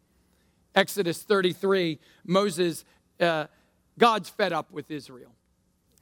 Exodus 0.75 1.23
33, 1.23 1.99
Moses, 2.25 2.83
uh, 3.19 3.47
God's 3.97 4.29
fed 4.29 4.53
up 4.53 4.71
with 4.71 4.91
Israel. 4.91 5.31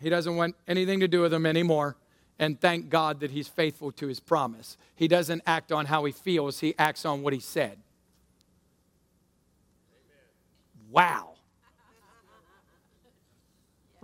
He 0.01 0.09
doesn't 0.09 0.35
want 0.35 0.55
anything 0.67 0.99
to 0.99 1.07
do 1.07 1.21
with 1.21 1.31
them 1.31 1.45
anymore. 1.45 1.95
And 2.37 2.59
thank 2.59 2.89
God 2.89 3.21
that 3.21 3.31
he's 3.31 3.47
faithful 3.47 3.93
to 3.93 4.07
his 4.07 4.19
promise. 4.19 4.77
He 4.95 5.07
doesn't 5.07 5.41
act 5.45 5.71
on 5.71 5.85
how 5.85 6.03
he 6.03 6.11
feels, 6.11 6.59
he 6.59 6.75
acts 6.77 7.05
on 7.05 7.23
what 7.23 7.31
he 7.31 7.39
said. 7.39 7.77
Wow 10.91 11.35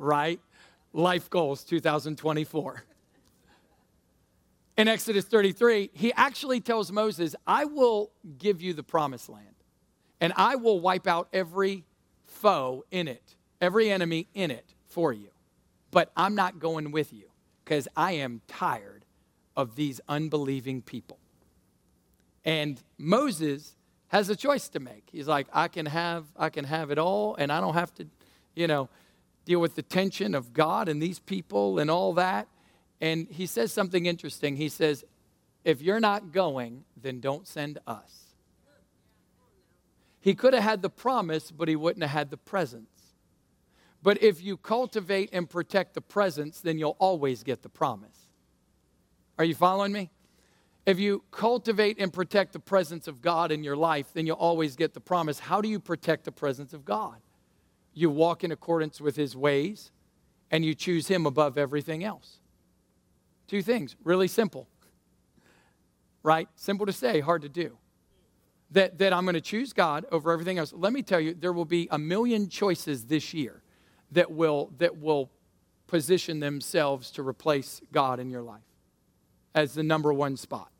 right? 0.01 0.39
Life 0.93 1.29
goals 1.29 1.63
2024. 1.63 2.83
In 4.77 4.87
Exodus 4.87 5.25
33, 5.25 5.91
he 5.93 6.11
actually 6.13 6.59
tells 6.59 6.91
Moses, 6.91 7.35
I 7.45 7.65
will 7.65 8.11
give 8.37 8.61
you 8.61 8.73
the 8.73 8.83
promised 8.83 9.29
land, 9.29 9.45
and 10.19 10.33
I 10.35 10.55
will 10.55 10.79
wipe 10.79 11.07
out 11.07 11.27
every 11.31 11.85
foe 12.41 12.83
in 12.89 13.07
it, 13.07 13.35
every 13.61 13.91
enemy 13.91 14.27
in 14.33 14.49
it 14.49 14.73
for 14.87 15.13
you. 15.13 15.29
But 15.91 16.11
I'm 16.17 16.35
not 16.35 16.59
going 16.59 16.91
with 16.91 17.13
you 17.13 17.29
because 17.63 17.87
I 17.95 18.13
am 18.13 18.41
tired 18.47 19.05
of 19.55 19.75
these 19.75 20.01
unbelieving 20.09 20.81
people. 20.81 21.19
And 22.43 22.81
Moses 22.97 23.75
has 24.07 24.29
a 24.29 24.35
choice 24.35 24.69
to 24.69 24.79
make. 24.79 25.07
He's 25.11 25.27
like, 25.27 25.47
I 25.53 25.67
can 25.67 25.85
have, 25.85 26.25
I 26.35 26.49
can 26.49 26.65
have 26.65 26.89
it 26.89 26.97
all, 26.97 27.35
and 27.35 27.51
I 27.51 27.61
don't 27.61 27.75
have 27.75 27.93
to, 27.95 28.07
you 28.55 28.67
know, 28.67 28.89
deal 29.45 29.59
with 29.59 29.75
the 29.75 29.83
tension 29.83 30.33
of 30.33 30.53
God 30.53 30.89
and 30.89 31.01
these 31.01 31.19
people 31.19 31.77
and 31.77 31.91
all 31.91 32.13
that. 32.13 32.47
And 32.99 33.27
he 33.29 33.45
says 33.45 33.71
something 33.71 34.05
interesting. 34.05 34.55
He 34.55 34.69
says, 34.69 35.03
If 35.63 35.81
you're 35.81 35.99
not 35.99 36.31
going, 36.31 36.85
then 36.99 37.19
don't 37.19 37.47
send 37.47 37.79
us. 37.85 38.20
He 40.21 40.33
could 40.33 40.53
have 40.53 40.63
had 40.63 40.81
the 40.81 40.89
promise, 40.89 41.51
but 41.51 41.67
he 41.67 41.75
wouldn't 41.75 42.03
have 42.03 42.11
had 42.11 42.29
the 42.29 42.37
presence. 42.37 42.87
But 44.01 44.21
if 44.23 44.41
you 44.41 44.55
cultivate 44.57 45.29
and 45.33 45.49
protect 45.49 45.93
the 45.93 46.01
presence, 46.01 46.61
then 46.61 46.79
you'll 46.79 46.95
always 46.99 47.43
get 47.43 47.61
the 47.61 47.69
promise. 47.69 48.27
Are 49.37 49.45
you 49.45 49.55
following 49.55 49.91
me? 49.91 50.09
If 50.85 50.99
you 50.99 51.23
cultivate 51.31 51.99
and 51.99 52.11
protect 52.11 52.53
the 52.53 52.59
presence 52.59 53.07
of 53.07 53.21
God 53.21 53.51
in 53.51 53.63
your 53.63 53.75
life, 53.75 54.07
then 54.13 54.25
you'll 54.25 54.37
always 54.37 54.75
get 54.75 54.93
the 54.93 54.99
promise. 54.99 55.39
How 55.39 55.61
do 55.61 55.69
you 55.69 55.79
protect 55.79 56.23
the 56.23 56.31
presence 56.31 56.73
of 56.73 56.85
God? 56.85 57.17
you 57.93 58.09
walk 58.09 58.43
in 58.43 58.51
accordance 58.51 59.01
with 59.01 59.15
his 59.15 59.35
ways, 59.35 59.91
and 60.49 60.65
you 60.65 60.73
choose 60.73 61.07
him 61.07 61.25
above 61.25 61.57
everything 61.57 62.03
else. 62.03 62.37
Two 63.47 63.61
things, 63.61 63.95
really 64.03 64.27
simple. 64.27 64.67
Right? 66.23 66.47
Simple 66.55 66.85
to 66.85 66.93
say, 66.93 67.19
hard 67.19 67.41
to 67.41 67.49
do. 67.49 67.77
That, 68.71 68.97
that 68.99 69.11
I'm 69.11 69.25
going 69.25 69.33
to 69.35 69.41
choose 69.41 69.73
God 69.73 70.05
over 70.11 70.31
everything 70.31 70.57
else. 70.57 70.71
Let 70.73 70.93
me 70.93 71.01
tell 71.03 71.19
you, 71.19 71.33
there 71.33 71.51
will 71.51 71.65
be 71.65 71.89
a 71.91 71.97
million 71.97 72.47
choices 72.47 73.05
this 73.05 73.33
year 73.33 73.61
that 74.11 74.31
will, 74.31 74.71
that 74.77 74.97
will 74.97 75.29
position 75.87 76.39
themselves 76.39 77.11
to 77.11 77.27
replace 77.27 77.81
God 77.91 78.19
in 78.19 78.29
your 78.29 78.41
life 78.41 78.61
as 79.53 79.73
the 79.73 79.83
number 79.83 80.13
one 80.13 80.37
spot. 80.37 80.71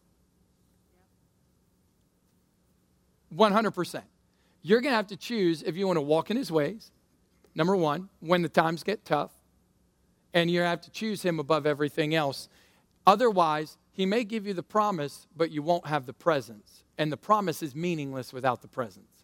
100%. 3.36 4.04
You're 4.62 4.80
going 4.80 4.93
to 4.93 4.95
have 4.95 5.08
to 5.08 5.17
choose 5.17 5.62
if 5.62 5.75
you 5.75 5.86
want 5.86 5.97
to 5.97 6.01
walk 6.01 6.32
in 6.32 6.38
his 6.38 6.51
ways 6.51 6.91
Number 7.56 7.75
one, 7.75 8.10
when 8.19 8.41
the 8.41 8.49
times 8.49 8.84
get 8.84 9.04
tough, 9.04 9.32
and 10.34 10.49
you 10.49 10.62
have 10.62 10.82
to 10.82 10.91
choose 10.91 11.23
Him 11.23 11.39
above 11.39 11.65
everything 11.65 12.15
else. 12.15 12.47
Otherwise, 13.06 13.77
He 13.91 14.06
may 14.06 14.23
give 14.23 14.47
you 14.47 14.54
the 14.54 14.63
promise, 14.63 15.27
but 15.36 15.51
you 15.51 15.62
won't 15.62 15.88
have 15.88 16.06
the 16.06 16.13
presence. 16.13 16.84
And 17.02 17.12
the 17.12 17.18
promise 17.18 17.64
is 17.64 17.74
meaningless 17.74 18.32
without 18.32 18.62
the 18.62 18.68
presence. 18.68 19.24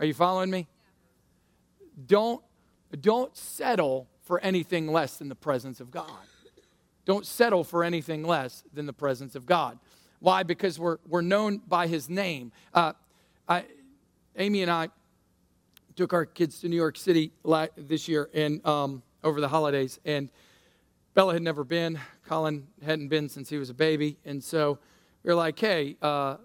Are 0.00 0.04
you 0.04 0.12
following 0.12 0.50
me? 0.50 0.66
Don't, 2.04 2.42
don't 3.00 3.36
settle 3.36 4.08
for 4.22 4.40
anything 4.40 4.88
less 4.88 5.18
than 5.18 5.28
the 5.28 5.36
presence 5.36 5.78
of 5.78 5.92
God. 5.92 6.10
Don't 7.04 7.24
settle 7.24 7.62
for 7.62 7.84
anything 7.84 8.24
less 8.24 8.64
than 8.74 8.86
the 8.86 8.92
presence 8.92 9.36
of 9.36 9.46
God. 9.46 9.78
Why? 10.18 10.42
Because 10.42 10.80
we're, 10.80 10.98
we're 11.06 11.20
known 11.20 11.58
by 11.58 11.86
His 11.86 12.10
name. 12.10 12.50
Uh, 12.74 12.94
I, 13.48 13.64
Amy 14.36 14.62
and 14.62 14.70
I 14.70 14.88
took 15.94 16.12
our 16.12 16.26
kids 16.26 16.58
to 16.62 16.68
New 16.68 16.74
York 16.74 16.98
City 16.98 17.30
this 17.76 18.08
year 18.08 18.30
and 18.34 18.66
um, 18.66 19.04
over 19.22 19.40
the 19.40 19.48
holidays, 19.48 20.00
and 20.04 20.28
Bella 21.14 21.34
had 21.34 21.42
never 21.42 21.62
been. 21.62 22.00
Colin 22.26 22.66
hadn't 22.84 23.10
been 23.10 23.28
since 23.28 23.48
he 23.48 23.58
was 23.58 23.70
a 23.70 23.74
baby, 23.74 24.16
and 24.24 24.42
so 24.42 24.80
were 25.32 25.36
like, 25.36 25.58
"Hey, 25.58 25.96
uh, 26.02 26.36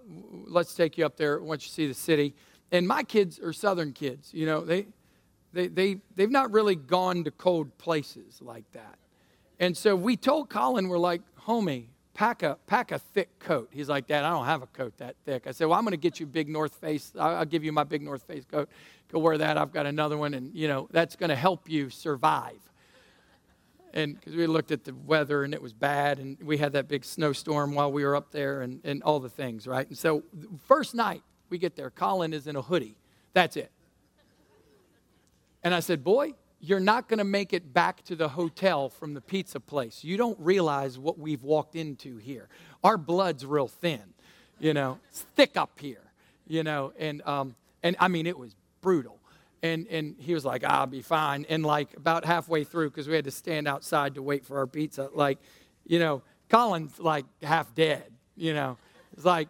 let's 0.47 0.73
take 0.73 0.97
you 0.97 1.05
up 1.05 1.17
there. 1.17 1.39
once 1.39 1.65
you 1.65 1.71
see 1.71 1.87
the 1.87 1.93
city." 1.93 2.35
And 2.71 2.87
my 2.87 3.03
kids 3.03 3.39
are 3.39 3.53
Southern 3.53 3.93
kids. 3.93 4.33
You 4.33 4.45
know, 4.45 4.61
they 4.61 4.87
they 5.53 5.67
they 5.67 5.97
they've 6.15 6.31
not 6.31 6.51
really 6.51 6.75
gone 6.75 7.23
to 7.23 7.31
cold 7.31 7.77
places 7.77 8.41
like 8.41 8.71
that. 8.73 8.97
And 9.59 9.77
so 9.77 9.95
we 9.95 10.17
told 10.17 10.49
Colin, 10.49 10.87
we're 10.89 10.97
like, 10.97 11.21
"Homie, 11.41 11.87
pack 12.13 12.43
a 12.43 12.57
pack 12.67 12.91
a 12.91 12.99
thick 12.99 13.39
coat. 13.39 13.69
He's 13.71 13.89
like, 13.89 14.07
Dad, 14.07 14.23
I 14.23 14.29
don't 14.29 14.45
have 14.45 14.61
a 14.61 14.67
coat 14.67 14.97
that 14.97 15.15
thick. 15.25 15.47
I 15.47 15.51
said, 15.51 15.65
Well, 15.65 15.77
I'm 15.77 15.83
going 15.83 15.91
to 15.91 15.97
get 15.97 16.19
you 16.19 16.25
big 16.25 16.47
North 16.47 16.75
Face. 16.75 17.11
I'll, 17.19 17.45
give 17.45 17.63
you 17.63 17.71
my 17.71 17.83
big 17.83 18.01
North 18.01 18.23
Face 18.23 18.45
coat. 18.45 18.69
Go 19.11 19.19
wear 19.19 19.37
that. 19.37 19.57
I've 19.57 19.71
got 19.71 19.85
another 19.85 20.17
one, 20.17 20.33
and 20.33 20.53
you 20.53 20.67
know 20.67 20.87
that's 20.91 21.15
going 21.15 21.29
to 21.29 21.35
help 21.35 21.69
you 21.69 21.89
survive. 21.89 22.59
And 23.93 24.15
because 24.15 24.35
we 24.35 24.47
looked 24.47 24.71
at 24.71 24.83
the 24.83 24.93
weather 24.93 25.43
and 25.43 25.53
it 25.53 25.61
was 25.61 25.73
bad, 25.73 26.17
and 26.19 26.37
we 26.41 26.57
had 26.57 26.73
that 26.73 26.87
big 26.87 27.05
snowstorm 27.05 27.75
while 27.75 27.91
we 27.91 28.03
were 28.03 28.15
up 28.15 28.31
there, 28.31 28.61
and, 28.61 28.81
and 28.83 29.03
all 29.03 29.19
the 29.19 29.29
things, 29.29 29.67
right? 29.67 29.87
And 29.87 29.97
so 29.97 30.23
first 30.65 30.95
night 30.95 31.21
we 31.49 31.59
get 31.59 31.75
there, 31.75 31.91
Colin 31.91 32.33
is 32.33 32.47
in 32.47 32.55
a 32.55 32.61
hoodie. 32.61 32.97
That's 33.33 33.55
it. 33.55 33.71
And 35.63 35.73
I 35.73 35.79
said, 35.79 36.03
Boy, 36.03 36.33
you're 36.59 36.79
not 36.79 37.07
going 37.09 37.17
to 37.17 37.25
make 37.25 37.53
it 37.53 37.73
back 37.73 38.03
to 38.05 38.15
the 38.15 38.29
hotel 38.29 38.89
from 38.89 39.13
the 39.13 39.21
pizza 39.21 39.59
place. 39.59 40.03
You 40.03 40.17
don't 40.17 40.39
realize 40.39 40.97
what 40.97 41.19
we've 41.19 41.43
walked 41.43 41.75
into 41.75 42.17
here. 42.17 42.47
Our 42.83 42.97
blood's 42.97 43.45
real 43.45 43.67
thin, 43.67 44.01
you 44.59 44.73
know, 44.73 44.99
it's 45.09 45.21
thick 45.35 45.57
up 45.57 45.77
here, 45.79 46.11
you 46.47 46.63
know, 46.63 46.93
and, 46.97 47.21
um, 47.23 47.55
and 47.83 47.95
I 47.99 48.07
mean, 48.07 48.25
it 48.25 48.37
was 48.37 48.55
brutal. 48.81 49.19
And, 49.63 49.87
and 49.87 50.15
he 50.19 50.33
was 50.33 50.43
like, 50.43 50.63
I'll 50.65 50.85
be 50.85 51.01
fine. 51.01 51.45
And 51.49 51.65
like 51.65 51.95
about 51.95 52.25
halfway 52.25 52.65
through, 52.65 52.89
because 52.89 53.07
we 53.07 53.15
had 53.15 53.25
to 53.25 53.31
stand 53.31 53.67
outside 53.67 54.15
to 54.15 54.21
wait 54.21 54.45
for 54.45 54.57
our 54.57 54.67
pizza, 54.67 55.09
like, 55.15 55.39
you 55.85 55.99
know, 55.99 56.21
Colin's 56.49 56.99
like 56.99 57.25
half 57.41 57.73
dead, 57.73 58.03
you 58.35 58.53
know, 58.53 58.77
it's 59.15 59.25
like 59.25 59.47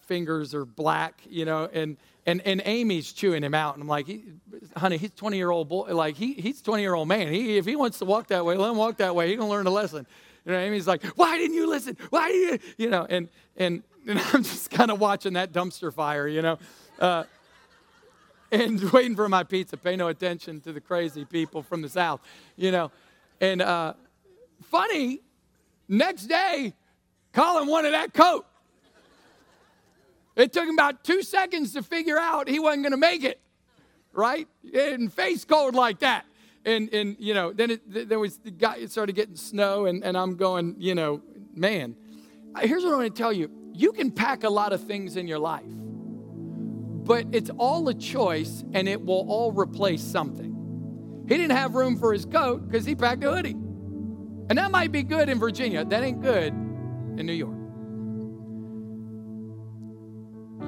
fingers 0.00 0.54
are 0.54 0.64
black, 0.64 1.20
you 1.28 1.44
know, 1.44 1.68
and, 1.72 1.96
and, 2.26 2.42
and 2.42 2.60
Amy's 2.64 3.12
chewing 3.12 3.42
him 3.44 3.54
out. 3.54 3.74
And 3.74 3.82
I'm 3.82 3.88
like, 3.88 4.06
he, 4.06 4.24
honey, 4.76 4.96
he's 4.96 5.12
20 5.12 5.36
year 5.36 5.50
old 5.50 5.68
boy. 5.68 5.94
Like, 5.94 6.16
he, 6.16 6.34
he's 6.34 6.60
20 6.60 6.82
year 6.82 6.94
old 6.94 7.06
man. 7.06 7.32
He, 7.32 7.58
if 7.58 7.64
he 7.64 7.76
wants 7.76 7.98
to 8.00 8.04
walk 8.04 8.26
that 8.28 8.44
way, 8.44 8.56
let 8.56 8.70
him 8.70 8.76
walk 8.76 8.96
that 8.96 9.14
way. 9.14 9.28
He's 9.28 9.36
going 9.36 9.48
to 9.48 9.52
learn 9.52 9.66
a 9.66 9.70
lesson. 9.70 10.06
You 10.44 10.52
know, 10.52 10.58
Amy's 10.58 10.86
like, 10.86 11.04
why 11.16 11.38
didn't 11.38 11.54
you 11.54 11.68
listen? 11.68 11.96
Why 12.10 12.28
did 12.28 12.60
you, 12.62 12.86
you 12.86 12.90
know, 12.90 13.06
and, 13.08 13.28
and, 13.56 13.82
and 14.06 14.18
I'm 14.32 14.42
just 14.42 14.70
kind 14.70 14.90
of 14.90 14.98
watching 14.98 15.34
that 15.34 15.52
dumpster 15.52 15.92
fire, 15.92 16.26
you 16.26 16.42
know, 16.42 16.58
uh, 16.98 17.24
and 18.50 18.80
waiting 18.92 19.16
for 19.16 19.28
my 19.28 19.44
pizza. 19.44 19.76
Pay 19.76 19.96
no 19.96 20.08
attention 20.08 20.60
to 20.62 20.72
the 20.72 20.80
crazy 20.80 21.24
people 21.24 21.62
from 21.62 21.82
the 21.82 21.88
South, 21.88 22.20
you 22.56 22.70
know. 22.70 22.90
And 23.40 23.62
uh, 23.62 23.94
funny, 24.64 25.20
next 25.88 26.26
day, 26.26 26.74
Colin 27.32 27.68
wanted 27.68 27.94
that 27.94 28.12
coat. 28.12 28.46
It 30.36 30.52
took 30.52 30.64
him 30.64 30.74
about 30.74 31.02
two 31.02 31.22
seconds 31.22 31.72
to 31.72 31.82
figure 31.82 32.18
out 32.18 32.48
he 32.48 32.60
wasn't 32.60 32.84
going 32.84 32.92
to 32.92 32.96
make 32.96 33.24
it, 33.24 33.40
right? 34.12 34.46
And 34.72 35.12
face 35.12 35.44
cold 35.44 35.74
like 35.74 35.98
that. 35.98 36.26
And, 36.64 36.92
and 36.92 37.16
you 37.18 37.34
know, 37.34 37.52
then 37.52 37.72
it, 37.72 38.08
there 38.08 38.20
was 38.20 38.38
the 38.38 38.52
guy, 38.52 38.76
it 38.76 38.90
started 38.92 39.14
getting 39.14 39.36
snow, 39.36 39.86
and, 39.86 40.04
and 40.04 40.16
I'm 40.16 40.36
going, 40.36 40.76
you 40.78 40.94
know, 40.94 41.22
man, 41.54 41.96
here's 42.60 42.84
what 42.84 42.92
I 42.92 42.96
want 42.98 43.14
to 43.14 43.18
tell 43.20 43.32
you. 43.32 43.50
You 43.72 43.92
can 43.92 44.10
pack 44.10 44.44
a 44.44 44.48
lot 44.48 44.72
of 44.72 44.82
things 44.82 45.16
in 45.16 45.26
your 45.26 45.38
life, 45.38 45.64
but 47.08 47.26
it's 47.32 47.50
all 47.56 47.88
a 47.88 47.94
choice, 47.94 48.62
and 48.74 48.86
it 48.86 49.02
will 49.02 49.24
all 49.30 49.50
replace 49.50 50.02
something. 50.02 51.24
He 51.26 51.38
didn't 51.38 51.56
have 51.56 51.74
room 51.74 51.98
for 51.98 52.12
his 52.12 52.26
coat 52.26 52.68
because 52.68 52.84
he 52.84 52.94
packed 52.94 53.24
a 53.24 53.32
hoodie. 53.32 53.56
And 54.50 54.58
that 54.58 54.70
might 54.70 54.92
be 54.92 55.02
good 55.02 55.30
in 55.30 55.38
Virginia. 55.38 55.86
That 55.86 56.02
ain't 56.02 56.20
good 56.20 56.48
in 56.48 57.24
New 57.24 57.32
York. 57.32 57.56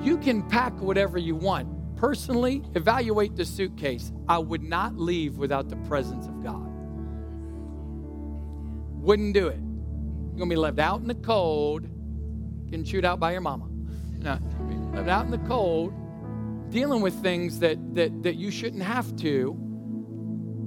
You 0.03 0.17
can 0.17 0.43
pack 0.49 0.73
whatever 0.81 1.19
you 1.19 1.37
want. 1.37 1.69
Personally, 1.97 2.63
evaluate 2.75 3.37
the 3.37 3.45
suitcase. 3.45 4.11
I 4.27 4.39
would 4.39 4.63
not 4.63 4.97
leave 4.97 5.37
without 5.37 5.69
the 5.69 5.77
presence 5.77 6.27
of 6.27 6.43
God. 6.43 6.67
Wouldn't 9.03 9.35
do 9.35 9.49
it. 9.49 9.59
You're 9.59 10.39
going 10.39 10.49
to 10.49 10.55
be 10.55 10.57
left 10.57 10.79
out 10.79 11.03
in 11.03 11.07
the 11.07 11.15
cold, 11.17 11.87
getting 12.65 12.85
chewed 12.85 13.05
out 13.05 13.21
by 13.21 13.33
your 13.33 13.43
mama. 13.43 13.69
No, 14.19 14.39
left 14.95 15.09
out 15.11 15.27
in 15.27 15.31
the 15.31 15.39
cold, 15.47 15.93
dealing 16.71 17.03
with 17.03 17.15
things 17.23 17.59
that, 17.61 17.95
that, 17.95 18.23
that 18.23 18.37
you 18.37 18.51
shouldn't 18.51 18.83
have 18.83 19.15
to 19.17 19.57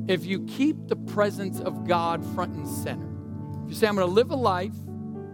if 0.08 0.26
you 0.26 0.46
keep 0.46 0.88
the 0.88 0.96
presence 0.96 1.60
of 1.62 1.88
God 1.88 2.24
front 2.36 2.54
and 2.56 2.68
center. 2.68 3.10
If 3.64 3.70
you 3.70 3.76
say, 3.76 3.88
I'm 3.88 3.96
going 3.96 4.08
to 4.08 4.14
live 4.14 4.32
a 4.32 4.36
life 4.36 4.76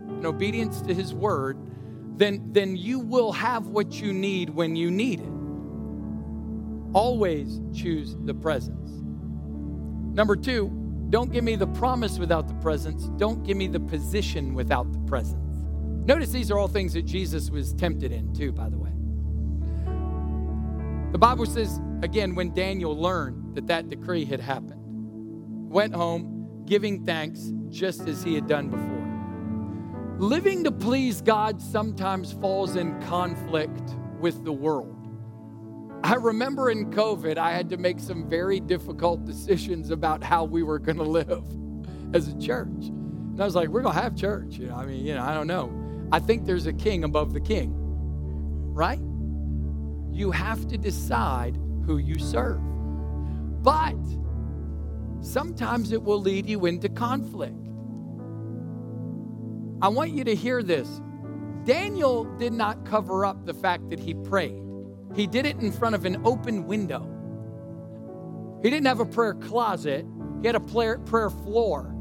in 0.10 0.26
obedience 0.26 0.82
to 0.82 0.94
His 0.94 1.14
word, 1.14 1.58
then, 2.18 2.52
then 2.52 2.76
you 2.76 3.00
will 3.00 3.32
have 3.32 3.68
what 3.68 4.00
you 4.00 4.14
need 4.14 4.50
when 4.52 4.76
you 4.76 4.92
need 4.92 5.22
it. 5.22 5.30
Always 6.94 7.60
choose 7.74 8.16
the 8.26 8.34
presence. 8.34 8.92
Number 10.16 10.36
two, 10.36 10.70
don't 11.10 11.32
give 11.32 11.44
me 11.44 11.56
the 11.56 11.68
promise 11.68 12.20
without 12.20 12.48
the 12.48 12.54
presence. 12.56 13.10
Don't 13.18 13.44
give 13.44 13.58
me 13.58 13.68
the 13.68 13.80
position 13.80 14.54
without 14.54 14.92
the 14.92 15.00
presence. 15.00 15.66
Notice 16.06 16.32
these 16.32 16.52
are 16.52 16.60
all 16.60 16.68
things 16.68 16.94
that 16.94 17.06
Jesus 17.06 17.50
was 17.50 17.74
tempted 17.74 18.12
in, 18.12 18.34
too, 18.34 18.52
by 18.52 18.70
the 18.70 18.78
way. 18.78 18.92
The 21.12 21.18
Bible 21.18 21.48
says, 21.48 21.80
again, 22.04 22.36
when 22.36 22.54
Daniel 22.54 22.96
learned 22.96 23.56
that 23.56 23.66
that 23.68 23.90
decree 23.90 24.26
had 24.26 24.40
happened, 24.40 24.80
went 25.72 25.96
home 25.96 26.64
giving 26.66 27.04
thanks 27.04 27.52
just 27.70 28.08
as 28.08 28.24
he 28.24 28.36
had 28.36 28.48
done 28.48 28.70
before. 28.70 29.00
Living 30.20 30.64
to 30.66 30.72
please 30.72 31.22
God 31.22 31.62
sometimes 31.62 32.34
falls 32.34 32.76
in 32.76 33.02
conflict 33.02 33.96
with 34.20 34.44
the 34.44 34.52
world. 34.52 34.96
I 36.04 36.14
remember 36.14 36.70
in 36.70 36.92
COVID, 36.92 37.38
I 37.38 37.54
had 37.54 37.70
to 37.72 37.78
make 37.78 38.00
some 38.00 38.30
very 38.30 38.60
difficult 38.60 39.26
decisions 39.26 39.90
about 39.90 40.24
how 40.24 40.44
we 40.44 40.62
were 40.62 40.78
going 40.78 40.98
to 40.98 41.04
live 41.04 41.44
as 42.14 42.28
a 42.28 42.40
church. 42.40 42.68
And 42.68 43.42
I 43.42 43.46
was 43.46 43.56
like, 43.56 43.70
we're 43.70 43.82
going 43.82 43.96
to 43.96 44.02
have 44.02 44.16
church. 44.16 44.58
You 44.58 44.68
know, 44.68 44.76
I 44.76 44.86
mean, 44.86 45.04
you 45.04 45.16
know, 45.16 45.24
I 45.24 45.34
don't 45.34 45.48
know. 45.48 45.74
I 46.12 46.20
think 46.20 46.46
there's 46.46 46.68
a 46.68 46.74
king 46.74 47.04
above 47.04 47.34
the 47.34 47.42
king, 47.42 47.74
right? 48.74 49.00
You 50.20 50.32
have 50.32 50.68
to 50.68 50.78
decide 50.78 51.58
who 51.86 51.98
you 51.98 52.20
serve. 52.20 52.60
But 53.64 53.96
sometimes 55.22 55.94
it 55.94 56.04
will 56.04 56.20
lead 56.20 56.46
you 56.46 56.66
into 56.66 56.90
conflict. 56.90 57.56
I 59.82 59.88
want 59.88 60.12
you 60.12 60.26
to 60.26 60.36
hear 60.36 60.62
this. 60.62 60.90
Daniel 61.64 62.26
did 62.38 62.52
not 62.52 62.84
cover 62.84 63.26
up 63.26 63.46
the 63.46 63.54
fact 63.54 63.90
that 63.92 64.00
he 64.00 64.14
prayed, 64.14 64.62
he 65.16 65.26
did 65.26 65.46
it 65.46 65.56
in 65.62 65.72
front 65.72 65.96
of 65.96 66.04
an 66.04 66.22
open 66.26 66.68
window. 66.68 67.08
He 68.62 68.70
didn't 68.70 68.88
have 68.88 69.00
a 69.00 69.06
prayer 69.06 69.36
closet, 69.36 70.06
he 70.42 70.48
had 70.48 70.56
a 70.58 70.60
prayer, 70.60 71.00
prayer 71.00 71.30
floor. 71.30 71.96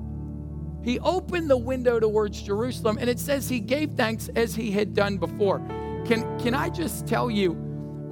He 0.83 0.99
opened 0.99 1.49
the 1.49 1.57
window 1.57 2.01
towards 2.01 2.43
Jerusalem, 2.43 2.99
and 3.01 3.09
it 3.09 3.21
says 3.21 3.49
he 3.49 3.61
gave 3.61 3.93
thanks 3.93 4.29
as 4.35 4.57
he 4.57 4.73
had 4.73 4.93
done 4.93 5.19
before. 5.19 5.61
Can, 6.05 6.37
can 6.41 6.55
I 6.55 6.69
just 6.69 7.07
tell 7.07 7.31
you, 7.31 7.68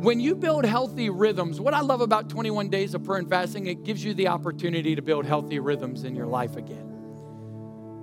when 0.07 0.21
you 0.21 0.37
build 0.37 0.65
healthy 0.65 1.11
rhythms, 1.11 1.61
what 1.61 1.75
I 1.75 1.81
love 1.81 2.01
about 2.01 2.29
21 2.29 2.69
days 2.69 2.95
of 2.95 3.03
prayer 3.03 3.19
and 3.19 3.29
fasting, 3.29 3.67
it 3.67 3.83
gives 3.83 4.05
you 4.05 4.15
the 4.15 4.29
opportunity 4.29 4.95
to 4.95 5.03
build 5.03 5.27
healthy 5.27 5.59
rhythms 5.59 6.05
in 6.05 6.15
your 6.15 6.29
life 6.29 6.55
again. 6.55 6.87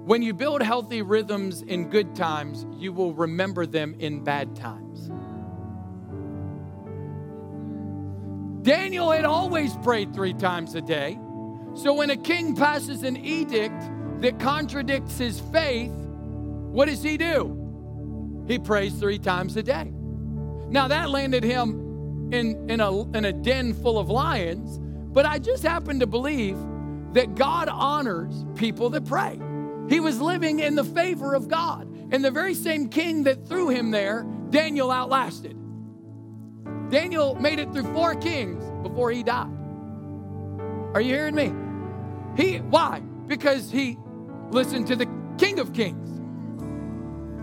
When 0.03 0.21
you 0.21 0.33
build 0.33 0.61
healthy 0.61 1.01
rhythms 1.01 1.61
in 1.61 1.89
good 1.89 2.13
times, 2.13 2.65
you 2.75 2.91
will 2.91 3.13
remember 3.13 3.65
them 3.65 3.95
in 3.99 4.21
bad 4.21 4.53
times. 4.53 5.07
Daniel 8.67 9.09
had 9.09 9.23
always 9.23 9.73
prayed 9.77 10.13
three 10.13 10.33
times 10.33 10.75
a 10.75 10.81
day. 10.81 11.17
So 11.73 11.93
when 11.93 12.09
a 12.09 12.17
king 12.17 12.53
passes 12.53 13.03
an 13.03 13.15
edict 13.15 13.81
that 14.19 14.41
contradicts 14.41 15.17
his 15.17 15.39
faith, 15.39 15.93
what 15.93 16.89
does 16.89 17.01
he 17.01 17.15
do? 17.15 18.43
He 18.45 18.59
prays 18.59 18.93
three 18.95 19.19
times 19.19 19.55
a 19.55 19.63
day. 19.63 19.93
Now 20.67 20.89
that 20.89 21.09
landed 21.09 21.45
him 21.45 21.92
in, 22.33 22.69
in, 22.69 22.79
a, 22.79 23.01
in 23.15 23.25
a 23.25 23.31
den 23.31 23.73
full 23.73 23.99
of 23.99 24.09
lions, 24.09 24.79
but 25.13 25.25
I 25.25 25.37
just 25.37 25.63
happen 25.63 25.99
to 25.99 26.07
believe 26.07 26.57
that 27.13 27.35
God 27.35 27.69
honors 27.69 28.45
people 28.55 28.89
that 28.91 29.05
pray. 29.05 29.39
He 29.87 29.99
was 29.99 30.19
living 30.19 30.59
in 30.59 30.75
the 30.75 30.83
favor 30.83 31.35
of 31.35 31.47
God. 31.47 31.87
And 32.11 32.23
the 32.23 32.31
very 32.31 32.53
same 32.53 32.89
king 32.89 33.23
that 33.23 33.47
threw 33.47 33.69
him 33.69 33.91
there, 33.91 34.25
Daniel 34.49 34.91
outlasted. 34.91 35.57
Daniel 36.89 37.35
made 37.35 37.59
it 37.59 37.71
through 37.71 37.91
four 37.93 38.15
kings 38.15 38.63
before 38.81 39.11
he 39.11 39.23
died. 39.23 39.51
Are 40.93 41.01
you 41.01 41.13
hearing 41.13 41.35
me? 41.35 41.53
He 42.35 42.57
why? 42.57 42.99
Because 43.27 43.71
he 43.71 43.97
listened 44.51 44.87
to 44.87 44.95
the 44.95 45.07
King 45.37 45.59
of 45.59 45.73
Kings. 45.73 46.09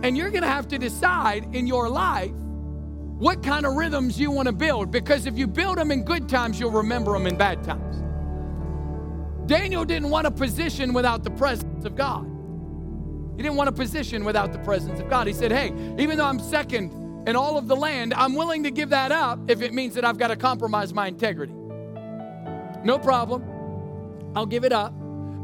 And 0.05 0.17
you're 0.17 0.31
going 0.31 0.43
to 0.43 0.49
have 0.49 0.69
to 0.69 0.79
decide 0.79 1.55
in 1.55 1.67
your 1.67 1.89
life 1.89 2.33
what 3.21 3.43
kind 3.43 3.67
of 3.67 3.75
rhythms 3.75 4.19
you 4.19 4.31
want 4.31 4.47
to 4.47 4.53
build 4.53 4.91
because 4.91 5.27
if 5.27 5.37
you 5.37 5.47
build 5.47 5.77
them 5.77 5.91
in 5.91 6.05
good 6.05 6.27
times, 6.27 6.59
you'll 6.59 6.71
remember 6.71 7.13
them 7.13 7.27
in 7.27 7.37
bad 7.37 7.63
times. 7.63 8.03
Daniel 9.47 9.85
didn't 9.85 10.09
want 10.09 10.27
a 10.27 10.31
position 10.31 10.95
without 10.95 11.23
the 11.23 11.31
presence 11.31 11.85
of 11.85 11.95
God. 11.97 12.25
He 13.37 13.43
didn't 13.43 13.57
want 13.57 13.69
a 13.69 13.73
position 13.73 14.25
without 14.25 14.53
the 14.53 14.59
presence 14.61 15.01
of 15.01 15.11
God. 15.11 15.27
He 15.27 15.35
said, 15.35 15.53
Hey, 15.53 15.67
even 15.99 16.17
though 16.17 16.25
I'm 16.25 16.41
second 16.41 17.29
in 17.29 17.37
all 17.37 17.59
of 17.59 17.69
the 17.69 17.77
land, 17.77 18.15
I'm 18.15 18.35
willing 18.35 18.63
to 18.63 18.71
give 18.71 18.89
that 18.89 19.13
up 19.13 19.39
if 19.51 19.61
it 19.61 19.75
means 19.75 19.95
that 19.97 20.05
I've 20.05 20.17
got 20.17 20.29
to 20.29 20.37
compromise 20.37 20.95
my 20.95 21.07
integrity. 21.07 21.53
No 22.85 22.99
problem. 22.99 23.45
I'll 24.35 24.47
give 24.47 24.65
it 24.65 24.73
up. 24.73 24.95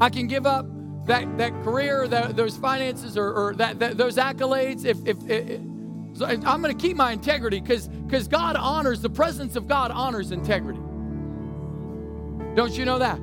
I 0.00 0.08
can 0.08 0.28
give 0.28 0.46
up 0.46 0.66
that, 1.06 1.36
that 1.36 1.52
career, 1.62 2.08
that, 2.08 2.36
those 2.36 2.56
finances, 2.56 3.18
or, 3.18 3.34
or 3.34 3.54
that, 3.56 3.80
that, 3.80 3.98
those 3.98 4.16
accolades 4.16 4.86
if, 4.86 4.96
if, 5.04 5.18
if 5.28 5.60
so 6.16 6.24
I'm 6.24 6.62
going 6.62 6.76
to 6.76 6.82
keep 6.82 6.96
my 6.96 7.12
integrity 7.12 7.60
because 7.60 7.88
because 7.88 8.26
God 8.26 8.56
honors, 8.56 9.02
the 9.02 9.10
presence 9.10 9.54
of 9.54 9.68
God 9.68 9.90
honors 9.90 10.30
integrity. 10.30 10.80
Don't 12.54 12.72
you 12.72 12.86
know 12.86 12.98
that? 12.98 13.20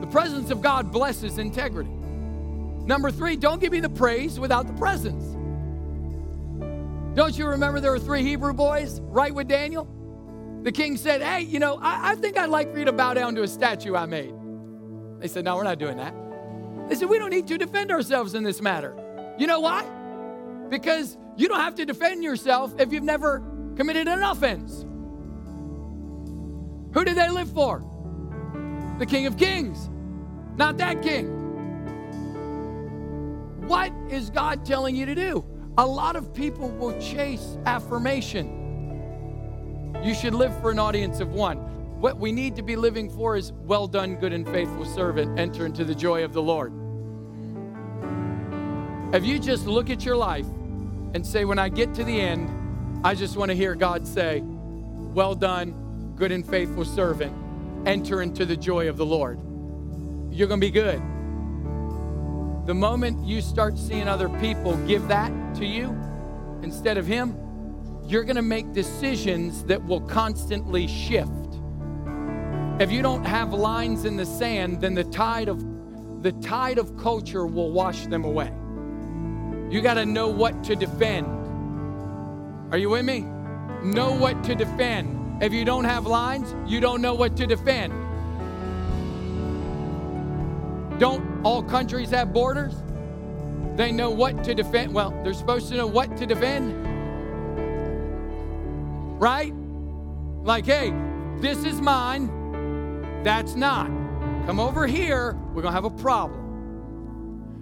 The 0.00 0.06
presence 0.08 0.50
of 0.50 0.60
God 0.60 0.90
blesses 0.90 1.38
integrity. 1.38 1.90
Number 1.90 3.12
three, 3.12 3.36
don't 3.36 3.60
give 3.60 3.70
me 3.70 3.80
the 3.80 3.88
praise 3.88 4.40
without 4.40 4.66
the 4.66 4.72
presence. 4.72 5.36
Don't 7.14 7.38
you 7.38 7.46
remember 7.46 7.78
there 7.78 7.92
were 7.92 7.98
three 8.00 8.22
Hebrew 8.22 8.52
boys 8.52 9.00
right 9.00 9.32
with 9.32 9.46
Daniel? 9.46 9.86
The 10.62 10.72
king 10.72 10.96
said, 10.96 11.22
Hey, 11.22 11.42
you 11.42 11.60
know, 11.60 11.78
I, 11.80 12.12
I 12.12 12.14
think 12.16 12.36
I'd 12.36 12.50
like 12.50 12.72
for 12.72 12.78
you 12.80 12.84
to 12.86 12.92
bow 12.92 13.14
down 13.14 13.36
to 13.36 13.42
a 13.42 13.48
statue 13.48 13.94
I 13.94 14.06
made. 14.06 14.34
They 15.20 15.28
said, 15.28 15.44
No, 15.44 15.56
we're 15.56 15.62
not 15.62 15.78
doing 15.78 15.98
that. 15.98 16.14
They 16.88 16.96
said, 16.96 17.08
We 17.08 17.18
don't 17.18 17.30
need 17.30 17.46
to 17.46 17.58
defend 17.58 17.92
ourselves 17.92 18.34
in 18.34 18.42
this 18.42 18.60
matter. 18.60 18.96
You 19.38 19.46
know 19.46 19.60
why? 19.60 19.84
Because 20.68 21.16
you 21.38 21.48
don't 21.48 21.60
have 21.60 21.76
to 21.76 21.86
defend 21.86 22.24
yourself 22.24 22.74
if 22.78 22.92
you've 22.92 23.04
never 23.04 23.42
committed 23.76 24.08
an 24.08 24.22
offense. 24.24 24.84
Who 26.92 27.04
did 27.04 27.16
they 27.16 27.30
live 27.30 27.48
for? 27.52 27.84
The 28.98 29.06
King 29.06 29.26
of 29.26 29.36
Kings, 29.36 29.88
not 30.56 30.78
that 30.78 31.00
king. 31.00 31.28
What 33.68 33.92
is 34.10 34.30
God 34.30 34.66
telling 34.66 34.96
you 34.96 35.06
to 35.06 35.14
do? 35.14 35.44
A 35.76 35.86
lot 35.86 36.16
of 36.16 36.34
people 36.34 36.70
will 36.70 37.00
chase 37.00 37.56
affirmation. 37.66 38.54
You 40.02 40.14
should 40.14 40.34
live 40.34 40.60
for 40.60 40.72
an 40.72 40.80
audience 40.80 41.20
of 41.20 41.28
one. 41.28 41.58
What 42.00 42.18
we 42.18 42.32
need 42.32 42.56
to 42.56 42.62
be 42.62 42.74
living 42.74 43.08
for 43.08 43.36
is 43.36 43.52
well 43.52 43.86
done, 43.86 44.16
good 44.16 44.32
and 44.32 44.44
faithful 44.44 44.84
servant, 44.84 45.38
enter 45.38 45.66
into 45.66 45.84
the 45.84 45.94
joy 45.94 46.24
of 46.24 46.32
the 46.32 46.42
Lord. 46.42 46.72
If 49.14 49.24
you 49.24 49.38
just 49.38 49.66
look 49.66 49.88
at 49.88 50.04
your 50.04 50.16
life 50.16 50.46
and 51.14 51.26
say, 51.26 51.44
when 51.44 51.58
I 51.58 51.68
get 51.68 51.94
to 51.94 52.04
the 52.04 52.20
end, 52.20 52.50
I 53.04 53.14
just 53.14 53.36
want 53.36 53.50
to 53.50 53.56
hear 53.56 53.74
God 53.74 54.06
say, 54.06 54.42
Well 54.42 55.34
done, 55.34 56.12
good 56.16 56.32
and 56.32 56.46
faithful 56.46 56.84
servant, 56.84 57.32
enter 57.86 58.22
into 58.22 58.44
the 58.44 58.56
joy 58.56 58.88
of 58.88 58.96
the 58.96 59.06
Lord. 59.06 59.38
You're 60.30 60.48
going 60.48 60.60
to 60.60 60.66
be 60.66 60.70
good. 60.70 61.00
The 62.66 62.74
moment 62.74 63.24
you 63.24 63.40
start 63.40 63.78
seeing 63.78 64.08
other 64.08 64.28
people 64.40 64.76
give 64.86 65.06
that 65.08 65.32
to 65.56 65.64
you 65.64 65.96
instead 66.62 66.98
of 66.98 67.06
Him, 67.06 67.36
you're 68.04 68.24
going 68.24 68.36
to 68.36 68.42
make 68.42 68.72
decisions 68.72 69.64
that 69.64 69.84
will 69.84 70.00
constantly 70.00 70.86
shift. 70.86 71.30
If 72.80 72.90
you 72.92 73.00
don't 73.00 73.24
have 73.24 73.52
lines 73.52 74.04
in 74.04 74.16
the 74.16 74.26
sand, 74.26 74.80
then 74.80 74.94
the 74.94 75.04
tide 75.04 75.48
of 75.48 75.64
the 76.22 76.32
tide 76.32 76.78
of 76.78 76.96
culture 76.96 77.46
will 77.46 77.70
wash 77.70 78.06
them 78.06 78.24
away. 78.24 78.52
You 79.70 79.82
got 79.82 79.94
to 79.94 80.06
know 80.06 80.28
what 80.28 80.64
to 80.64 80.74
defend. 80.74 81.26
Are 82.72 82.78
you 82.78 82.90
with 82.90 83.04
me? 83.04 83.20
Know 83.82 84.12
what 84.12 84.42
to 84.44 84.54
defend. 84.54 85.42
If 85.42 85.52
you 85.52 85.64
don't 85.64 85.84
have 85.84 86.06
lines, 86.06 86.54
you 86.66 86.80
don't 86.80 87.02
know 87.02 87.14
what 87.14 87.36
to 87.36 87.46
defend. 87.46 87.92
Don't 90.98 91.44
all 91.44 91.62
countries 91.62 92.10
have 92.10 92.32
borders? 92.32 92.74
They 93.76 93.92
know 93.92 94.10
what 94.10 94.42
to 94.44 94.54
defend. 94.54 94.92
Well, 94.92 95.10
they're 95.22 95.34
supposed 95.34 95.68
to 95.68 95.76
know 95.76 95.86
what 95.86 96.16
to 96.16 96.26
defend. 96.26 96.74
Right? 99.20 99.52
Like, 100.42 100.66
hey, 100.66 100.92
this 101.40 101.64
is 101.64 101.80
mine. 101.80 103.22
That's 103.22 103.54
not. 103.54 103.86
Come 104.46 104.58
over 104.58 104.86
here, 104.86 105.34
we're 105.54 105.62
going 105.62 105.72
to 105.74 105.80
have 105.80 105.84
a 105.84 105.90
problem. 105.90 106.47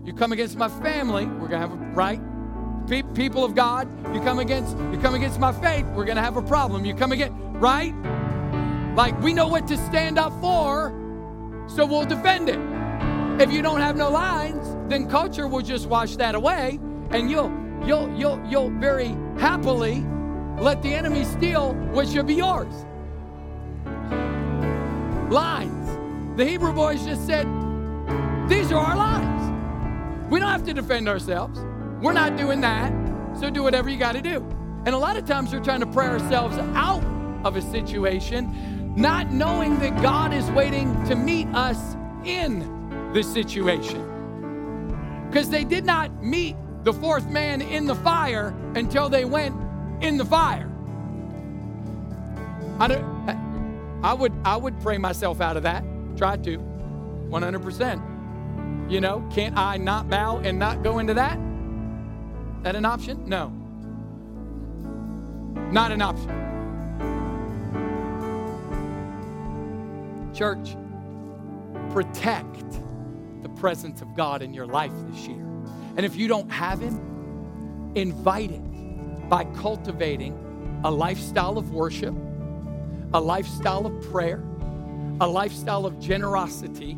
You 0.06 0.12
come 0.12 0.30
against 0.30 0.56
my 0.56 0.68
family, 0.68 1.26
we're 1.26 1.48
going 1.48 1.60
to 1.60 1.68
have 1.68 1.72
a 1.72 1.76
right? 1.92 2.20
Pe- 2.86 3.02
people 3.14 3.44
of 3.44 3.56
God, 3.56 3.88
you 4.14 4.20
come 4.20 4.38
against 4.38 4.78
you 4.92 5.00
come 5.02 5.16
against 5.16 5.40
my 5.40 5.50
faith, 5.50 5.84
we're 5.96 6.04
going 6.04 6.16
to 6.16 6.22
have 6.22 6.36
a 6.36 6.42
problem. 6.42 6.84
You 6.84 6.94
come 6.94 7.10
against, 7.10 7.34
right? 7.54 7.92
Like 8.94 9.20
we 9.20 9.34
know 9.34 9.48
what 9.48 9.66
to 9.66 9.76
stand 9.76 10.16
up 10.16 10.32
for, 10.40 10.94
so 11.66 11.84
we'll 11.84 12.04
defend 12.04 12.48
it. 12.48 12.60
If 13.42 13.52
you 13.52 13.62
don't 13.62 13.80
have 13.80 13.96
no 13.96 14.08
lines, 14.08 14.76
then 14.88 15.10
culture 15.10 15.48
will 15.48 15.60
just 15.60 15.88
wash 15.88 16.14
that 16.16 16.36
away, 16.36 16.78
and 17.10 17.28
you'll 17.28 17.50
you'll 17.84 18.08
you'll 18.16 18.40
you'll 18.48 18.70
very 18.78 19.08
happily 19.38 20.06
let 20.56 20.82
the 20.82 20.94
enemy 20.94 21.24
steal 21.24 21.74
what 21.90 22.06
should 22.06 22.28
be 22.28 22.34
yours. 22.34 22.72
Lines. 25.32 26.36
The 26.36 26.44
Hebrew 26.44 26.72
boys 26.72 27.04
just 27.04 27.26
said, 27.26 27.48
"These 28.48 28.70
are 28.70 28.78
our 28.78 28.96
lines. 28.96 29.35
We 30.30 30.40
don't 30.40 30.50
have 30.50 30.64
to 30.64 30.74
defend 30.74 31.08
ourselves. 31.08 31.60
We're 32.00 32.12
not 32.12 32.36
doing 32.36 32.60
that. 32.62 32.92
So 33.38 33.50
do 33.50 33.62
whatever 33.62 33.88
you 33.90 33.98
got 33.98 34.12
to 34.12 34.22
do." 34.22 34.44
And 34.86 34.94
a 34.94 34.98
lot 34.98 35.16
of 35.16 35.24
times 35.26 35.52
we're 35.52 35.64
trying 35.64 35.80
to 35.80 35.86
pray 35.86 36.06
ourselves 36.06 36.56
out 36.74 37.02
of 37.44 37.56
a 37.56 37.62
situation, 37.62 38.94
not 38.96 39.32
knowing 39.32 39.78
that 39.80 40.00
God 40.00 40.32
is 40.32 40.50
waiting 40.52 41.04
to 41.06 41.16
meet 41.16 41.48
us 41.48 41.96
in 42.24 43.12
the 43.12 43.22
situation. 43.22 44.02
Because 45.28 45.50
they 45.50 45.64
did 45.64 45.84
not 45.84 46.22
meet 46.22 46.56
the 46.84 46.92
fourth 46.92 47.28
man 47.28 47.60
in 47.62 47.86
the 47.86 47.96
fire 47.96 48.54
until 48.74 49.08
they 49.08 49.24
went 49.24 49.54
in 50.00 50.16
the 50.16 50.24
fire. 50.24 50.70
I, 52.78 52.88
don't, 52.88 54.04
I, 54.04 54.14
would, 54.14 54.32
I 54.44 54.56
would 54.56 54.78
pray 54.80 54.98
myself 54.98 55.40
out 55.40 55.56
of 55.56 55.64
that. 55.64 55.82
Try 56.16 56.36
to, 56.36 56.58
100%. 56.58 58.15
You 58.88 59.00
know, 59.00 59.28
can't 59.32 59.56
I 59.56 59.78
not 59.78 60.08
bow 60.08 60.38
and 60.38 60.58
not 60.58 60.84
go 60.84 61.00
into 61.00 61.14
that? 61.14 61.38
That 62.62 62.76
an 62.76 62.84
option? 62.84 63.28
No. 63.28 63.48
Not 65.72 65.90
an 65.90 66.00
option. 66.02 66.30
Church, 70.32 70.76
protect 71.90 72.80
the 73.42 73.48
presence 73.56 74.02
of 74.02 74.14
God 74.14 74.42
in 74.42 74.54
your 74.54 74.66
life 74.66 74.92
this 75.10 75.26
year. 75.26 75.44
And 75.96 76.06
if 76.06 76.14
you 76.14 76.28
don't 76.28 76.50
have 76.50 76.80
Him, 76.80 77.92
invite 77.96 78.52
it 78.52 79.28
by 79.28 79.44
cultivating 79.56 80.80
a 80.84 80.90
lifestyle 80.90 81.58
of 81.58 81.72
worship, 81.72 82.14
a 83.14 83.20
lifestyle 83.20 83.86
of 83.86 84.00
prayer, 84.12 84.44
a 85.20 85.26
lifestyle 85.26 85.86
of 85.86 85.98
generosity, 85.98 86.96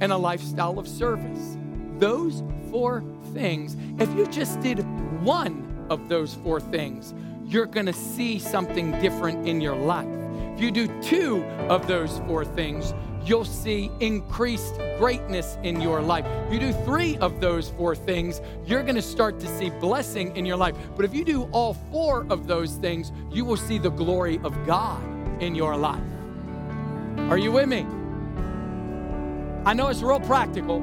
and 0.00 0.12
a 0.12 0.16
lifestyle 0.16 0.78
of 0.78 0.88
service. 0.88 1.56
Those 1.98 2.42
four 2.70 3.04
things, 3.32 3.76
if 3.98 4.08
you 4.16 4.26
just 4.26 4.60
did 4.60 4.78
one 5.22 5.86
of 5.90 6.08
those 6.08 6.34
four 6.34 6.60
things, 6.60 7.14
you're 7.44 7.66
gonna 7.66 7.92
see 7.92 8.38
something 8.38 8.92
different 9.00 9.46
in 9.48 9.60
your 9.60 9.76
life. 9.76 10.08
If 10.54 10.60
you 10.60 10.70
do 10.70 11.00
two 11.00 11.42
of 11.68 11.86
those 11.86 12.18
four 12.26 12.44
things, 12.44 12.94
you'll 13.24 13.44
see 13.44 13.90
increased 14.00 14.74
greatness 14.98 15.56
in 15.62 15.80
your 15.80 16.00
life. 16.00 16.24
If 16.46 16.52
you 16.52 16.60
do 16.60 16.72
three 16.84 17.16
of 17.18 17.40
those 17.40 17.70
four 17.70 17.94
things, 17.94 18.40
you're 18.66 18.82
going 18.82 18.94
to 18.94 19.02
start 19.02 19.40
to 19.40 19.58
see 19.58 19.70
blessing 19.70 20.36
in 20.36 20.46
your 20.46 20.56
life. 20.56 20.74
But 20.96 21.04
if 21.04 21.14
you 21.14 21.24
do 21.24 21.44
all 21.52 21.74
four 21.90 22.26
of 22.30 22.46
those 22.46 22.74
things, 22.76 23.12
you 23.30 23.44
will 23.44 23.56
see 23.56 23.78
the 23.78 23.90
glory 23.90 24.40
of 24.44 24.54
God 24.66 25.02
in 25.42 25.54
your 25.54 25.76
life. 25.76 26.02
Are 27.30 27.38
you 27.38 27.52
with 27.52 27.68
me? 27.68 27.86
I 29.66 29.74
know 29.74 29.88
it's 29.88 30.00
real 30.00 30.20
practical, 30.20 30.80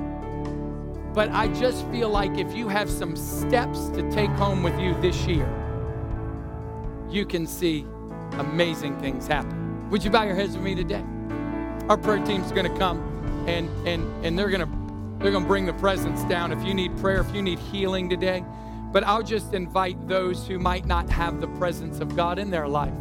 but 1.13 1.31
I 1.31 1.47
just 1.47 1.83
feel 1.87 2.09
like 2.09 2.37
if 2.37 2.53
you 2.55 2.67
have 2.67 2.91
some 2.91 3.15
steps 3.15 3.89
to 3.89 4.07
take 4.11 4.29
home 4.31 4.61
with 4.61 4.79
you 4.79 4.93
this 5.01 5.25
year, 5.25 5.49
you 7.09 7.25
can 7.25 7.47
see 7.47 7.87
amazing 8.33 8.99
things 8.99 9.25
happen. 9.25 9.89
Would 9.89 10.03
you 10.03 10.11
bow 10.11 10.23
your 10.23 10.35
heads 10.35 10.53
with 10.53 10.63
me 10.63 10.75
today? 10.75 11.03
Our 11.89 11.97
prayer 11.97 12.23
team's 12.23 12.51
going 12.51 12.71
to 12.71 12.77
come 12.77 12.99
and 13.47 13.67
and 13.87 14.03
and 14.23 14.37
they're 14.37 14.49
going 14.49 14.61
to 14.61 15.23
they're 15.23 15.31
going 15.31 15.45
to 15.45 15.47
bring 15.47 15.65
the 15.65 15.73
presence 15.73 16.23
down 16.25 16.51
if 16.51 16.63
you 16.63 16.75
need 16.75 16.95
prayer, 16.97 17.21
if 17.21 17.33
you 17.33 17.41
need 17.41 17.57
healing 17.57 18.07
today. 18.07 18.45
But 18.91 19.03
I'll 19.03 19.23
just 19.23 19.55
invite 19.55 20.07
those 20.07 20.47
who 20.47 20.59
might 20.59 20.85
not 20.85 21.09
have 21.09 21.41
the 21.41 21.47
presence 21.57 21.99
of 21.99 22.15
God 22.15 22.37
in 22.37 22.51
their 22.51 22.67
life. 22.67 22.93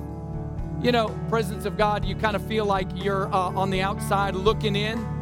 You 0.80 0.90
know, 0.90 1.08
presence 1.28 1.66
of 1.66 1.76
God, 1.76 2.02
you 2.06 2.14
kind 2.16 2.34
of 2.34 2.46
feel 2.46 2.64
like 2.64 2.88
you're 2.94 3.26
uh, 3.26 3.50
on 3.50 3.68
the 3.68 3.82
outside 3.82 4.34
looking 4.34 4.74
in 4.74 5.15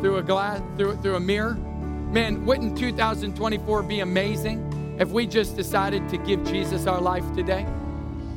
through 0.00 0.18
a 0.18 0.22
glass, 0.22 0.62
through 0.76 0.96
through 0.96 1.16
a 1.16 1.20
mirror. 1.20 1.54
Man, 1.54 2.46
wouldn't 2.46 2.78
2024 2.78 3.82
be 3.82 4.00
amazing 4.00 4.96
if 4.98 5.10
we 5.10 5.26
just 5.26 5.56
decided 5.56 6.08
to 6.08 6.18
give 6.18 6.44
Jesus 6.44 6.86
our 6.86 7.00
life 7.00 7.24
today? 7.34 7.66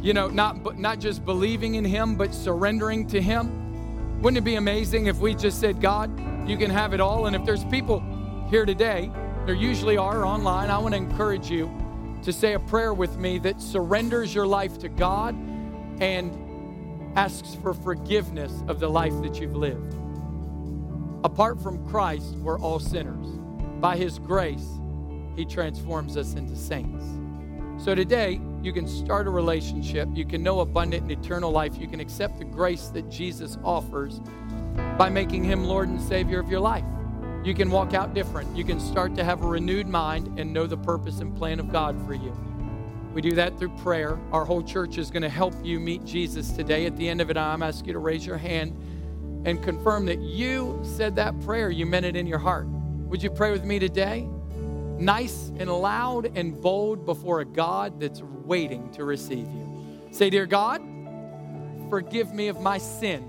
You 0.01 0.13
know, 0.13 0.27
not 0.27 0.77
not 0.77 0.99
just 0.99 1.25
believing 1.25 1.75
in 1.75 1.85
Him, 1.85 2.15
but 2.15 2.33
surrendering 2.33 3.07
to 3.07 3.21
Him. 3.21 4.21
Wouldn't 4.21 4.37
it 4.37 4.43
be 4.43 4.55
amazing 4.55 5.07
if 5.07 5.17
we 5.17 5.33
just 5.33 5.59
said, 5.59 5.81
God, 5.81 6.11
you 6.47 6.57
can 6.57 6.69
have 6.69 6.93
it 6.93 7.01
all? 7.01 7.25
And 7.25 7.35
if 7.35 7.43
there's 7.45 7.63
people 7.65 8.03
here 8.49 8.65
today, 8.65 9.11
there 9.45 9.55
usually 9.55 9.97
are 9.97 10.23
online, 10.23 10.69
I 10.69 10.77
want 10.77 10.93
to 10.93 10.97
encourage 10.97 11.49
you 11.49 11.71
to 12.23 12.31
say 12.31 12.53
a 12.53 12.59
prayer 12.59 12.93
with 12.93 13.17
me 13.17 13.39
that 13.39 13.59
surrenders 13.59 14.33
your 14.33 14.45
life 14.45 14.77
to 14.79 14.89
God 14.89 15.35
and 15.99 17.17
asks 17.17 17.55
for 17.55 17.73
forgiveness 17.73 18.51
of 18.67 18.79
the 18.79 18.87
life 18.87 19.13
that 19.23 19.39
you've 19.39 19.55
lived. 19.55 19.95
Apart 21.23 21.61
from 21.61 21.87
Christ, 21.87 22.35
we're 22.37 22.59
all 22.59 22.79
sinners. 22.79 23.27
By 23.79 23.95
His 23.95 24.17
grace, 24.17 24.67
He 25.35 25.45
transforms 25.45 26.17
us 26.17 26.33
into 26.33 26.55
saints. 26.55 27.05
So 27.83 27.93
today, 27.93 28.39
you 28.63 28.73
can 28.73 28.87
start 28.87 29.27
a 29.27 29.29
relationship. 29.29 30.07
You 30.13 30.25
can 30.25 30.43
know 30.43 30.59
abundant 30.59 31.03
and 31.03 31.11
eternal 31.11 31.51
life. 31.51 31.77
You 31.77 31.87
can 31.87 31.99
accept 31.99 32.37
the 32.37 32.45
grace 32.45 32.87
that 32.89 33.09
Jesus 33.09 33.57
offers 33.63 34.19
by 34.97 35.09
making 35.09 35.43
him 35.43 35.63
Lord 35.63 35.89
and 35.89 35.99
Savior 35.99 36.39
of 36.39 36.49
your 36.49 36.59
life. 36.59 36.85
You 37.43 37.55
can 37.55 37.71
walk 37.71 37.95
out 37.95 38.13
different. 38.13 38.55
You 38.55 38.63
can 38.63 38.79
start 38.79 39.15
to 39.15 39.23
have 39.23 39.43
a 39.43 39.47
renewed 39.47 39.87
mind 39.87 40.39
and 40.39 40.53
know 40.53 40.67
the 40.67 40.77
purpose 40.77 41.21
and 41.21 41.35
plan 41.35 41.59
of 41.59 41.71
God 41.71 41.99
for 42.05 42.13
you. 42.13 42.31
We 43.15 43.21
do 43.21 43.33
that 43.33 43.57
through 43.57 43.75
prayer. 43.77 44.19
Our 44.31 44.45
whole 44.45 44.61
church 44.61 44.99
is 44.99 45.09
going 45.09 45.23
to 45.23 45.29
help 45.29 45.55
you 45.63 45.79
meet 45.79 46.05
Jesus 46.05 46.51
today. 46.51 46.85
At 46.85 46.95
the 46.97 47.09
end 47.09 47.19
of 47.19 47.31
it, 47.31 47.37
I'm 47.37 47.63
asking 47.63 47.87
you 47.87 47.93
to 47.93 47.99
raise 47.99 48.25
your 48.25 48.37
hand 48.37 48.75
and 49.45 49.61
confirm 49.63 50.05
that 50.05 50.19
you 50.19 50.79
said 50.83 51.15
that 51.15 51.39
prayer. 51.41 51.69
You 51.69 51.85
meant 51.85 52.05
it 52.05 52.15
in 52.15 52.27
your 52.27 52.39
heart. 52.39 52.67
Would 52.67 53.23
you 53.23 53.29
pray 53.29 53.51
with 53.51 53.63
me 53.63 53.79
today? 53.79 54.27
Nice 54.97 55.51
and 55.57 55.71
loud 55.71 56.37
and 56.37 56.59
bold 56.61 57.05
before 57.05 57.41
a 57.41 57.45
God 57.45 57.99
that's 57.99 58.21
waiting 58.21 58.91
to 58.91 59.03
receive 59.03 59.47
you. 59.47 59.99
Say, 60.11 60.29
Dear 60.29 60.45
God, 60.45 60.81
forgive 61.89 62.33
me 62.33 62.47
of 62.47 62.59
my 62.61 62.77
sin. 62.77 63.27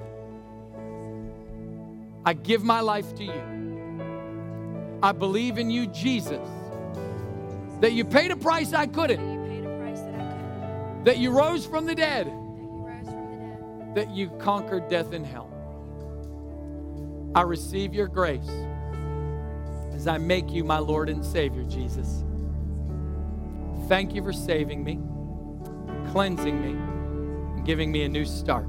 I 2.24 2.34
give 2.34 2.62
my 2.62 2.80
life 2.80 3.14
to 3.16 3.24
you. 3.24 4.98
I 5.02 5.12
believe 5.12 5.58
in 5.58 5.70
you, 5.70 5.86
Jesus, 5.88 6.46
that 7.80 7.92
you 7.92 8.04
paid 8.04 8.30
a 8.30 8.36
price 8.36 8.72
I 8.72 8.86
couldn't 8.86 9.32
that 11.04 11.18
you 11.18 11.30
rose 11.30 11.66
from 11.66 11.86
the 11.86 11.94
dead, 11.94 12.26
that 13.94 14.10
you 14.10 14.30
conquered 14.38 14.88
death 14.88 15.12
and 15.12 15.26
hell. 15.26 15.51
I 17.34 17.42
receive 17.42 17.94
your 17.94 18.08
grace 18.08 18.50
as 19.94 20.06
I 20.06 20.18
make 20.18 20.50
you 20.50 20.64
my 20.64 20.78
Lord 20.78 21.08
and 21.08 21.24
Savior, 21.24 21.64
Jesus. 21.64 22.24
Thank 23.88 24.14
you 24.14 24.22
for 24.22 24.34
saving 24.34 24.84
me, 24.84 24.98
cleansing 26.10 26.60
me, 26.60 26.70
and 26.72 27.64
giving 27.64 27.90
me 27.90 28.04
a 28.04 28.08
new 28.08 28.26
start. 28.26 28.66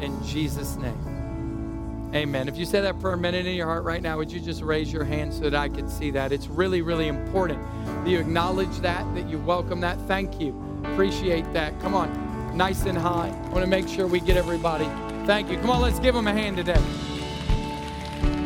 In 0.00 0.22
Jesus' 0.22 0.76
name. 0.76 2.10
Amen. 2.14 2.46
If 2.46 2.56
you 2.58 2.66
say 2.66 2.82
that 2.82 3.00
prayer 3.00 3.14
a 3.14 3.18
minute 3.18 3.46
in 3.46 3.54
your 3.54 3.66
heart 3.66 3.84
right 3.84 4.02
now, 4.02 4.18
would 4.18 4.30
you 4.30 4.40
just 4.40 4.60
raise 4.62 4.92
your 4.92 5.04
hand 5.04 5.32
so 5.32 5.40
that 5.40 5.54
I 5.54 5.68
can 5.68 5.88
see 5.88 6.10
that? 6.10 6.32
It's 6.32 6.48
really, 6.48 6.82
really 6.82 7.08
important 7.08 7.62
that 7.86 8.08
you 8.08 8.18
acknowledge 8.18 8.78
that, 8.80 9.02
that 9.14 9.28
you 9.28 9.38
welcome 9.38 9.80
that. 9.80 9.98
Thank 10.02 10.40
you. 10.40 10.82
Appreciate 10.84 11.50
that. 11.54 11.78
Come 11.80 11.94
on, 11.94 12.56
nice 12.56 12.84
and 12.84 12.98
high. 12.98 13.28
I 13.28 13.48
want 13.48 13.64
to 13.64 13.66
make 13.66 13.88
sure 13.88 14.06
we 14.06 14.20
get 14.20 14.36
everybody. 14.36 14.88
Thank 15.26 15.50
you. 15.50 15.56
Come 15.58 15.70
on, 15.70 15.80
let's 15.80 15.98
give 15.98 16.14
them 16.14 16.26
a 16.26 16.32
hand 16.32 16.58
today. 16.58 16.80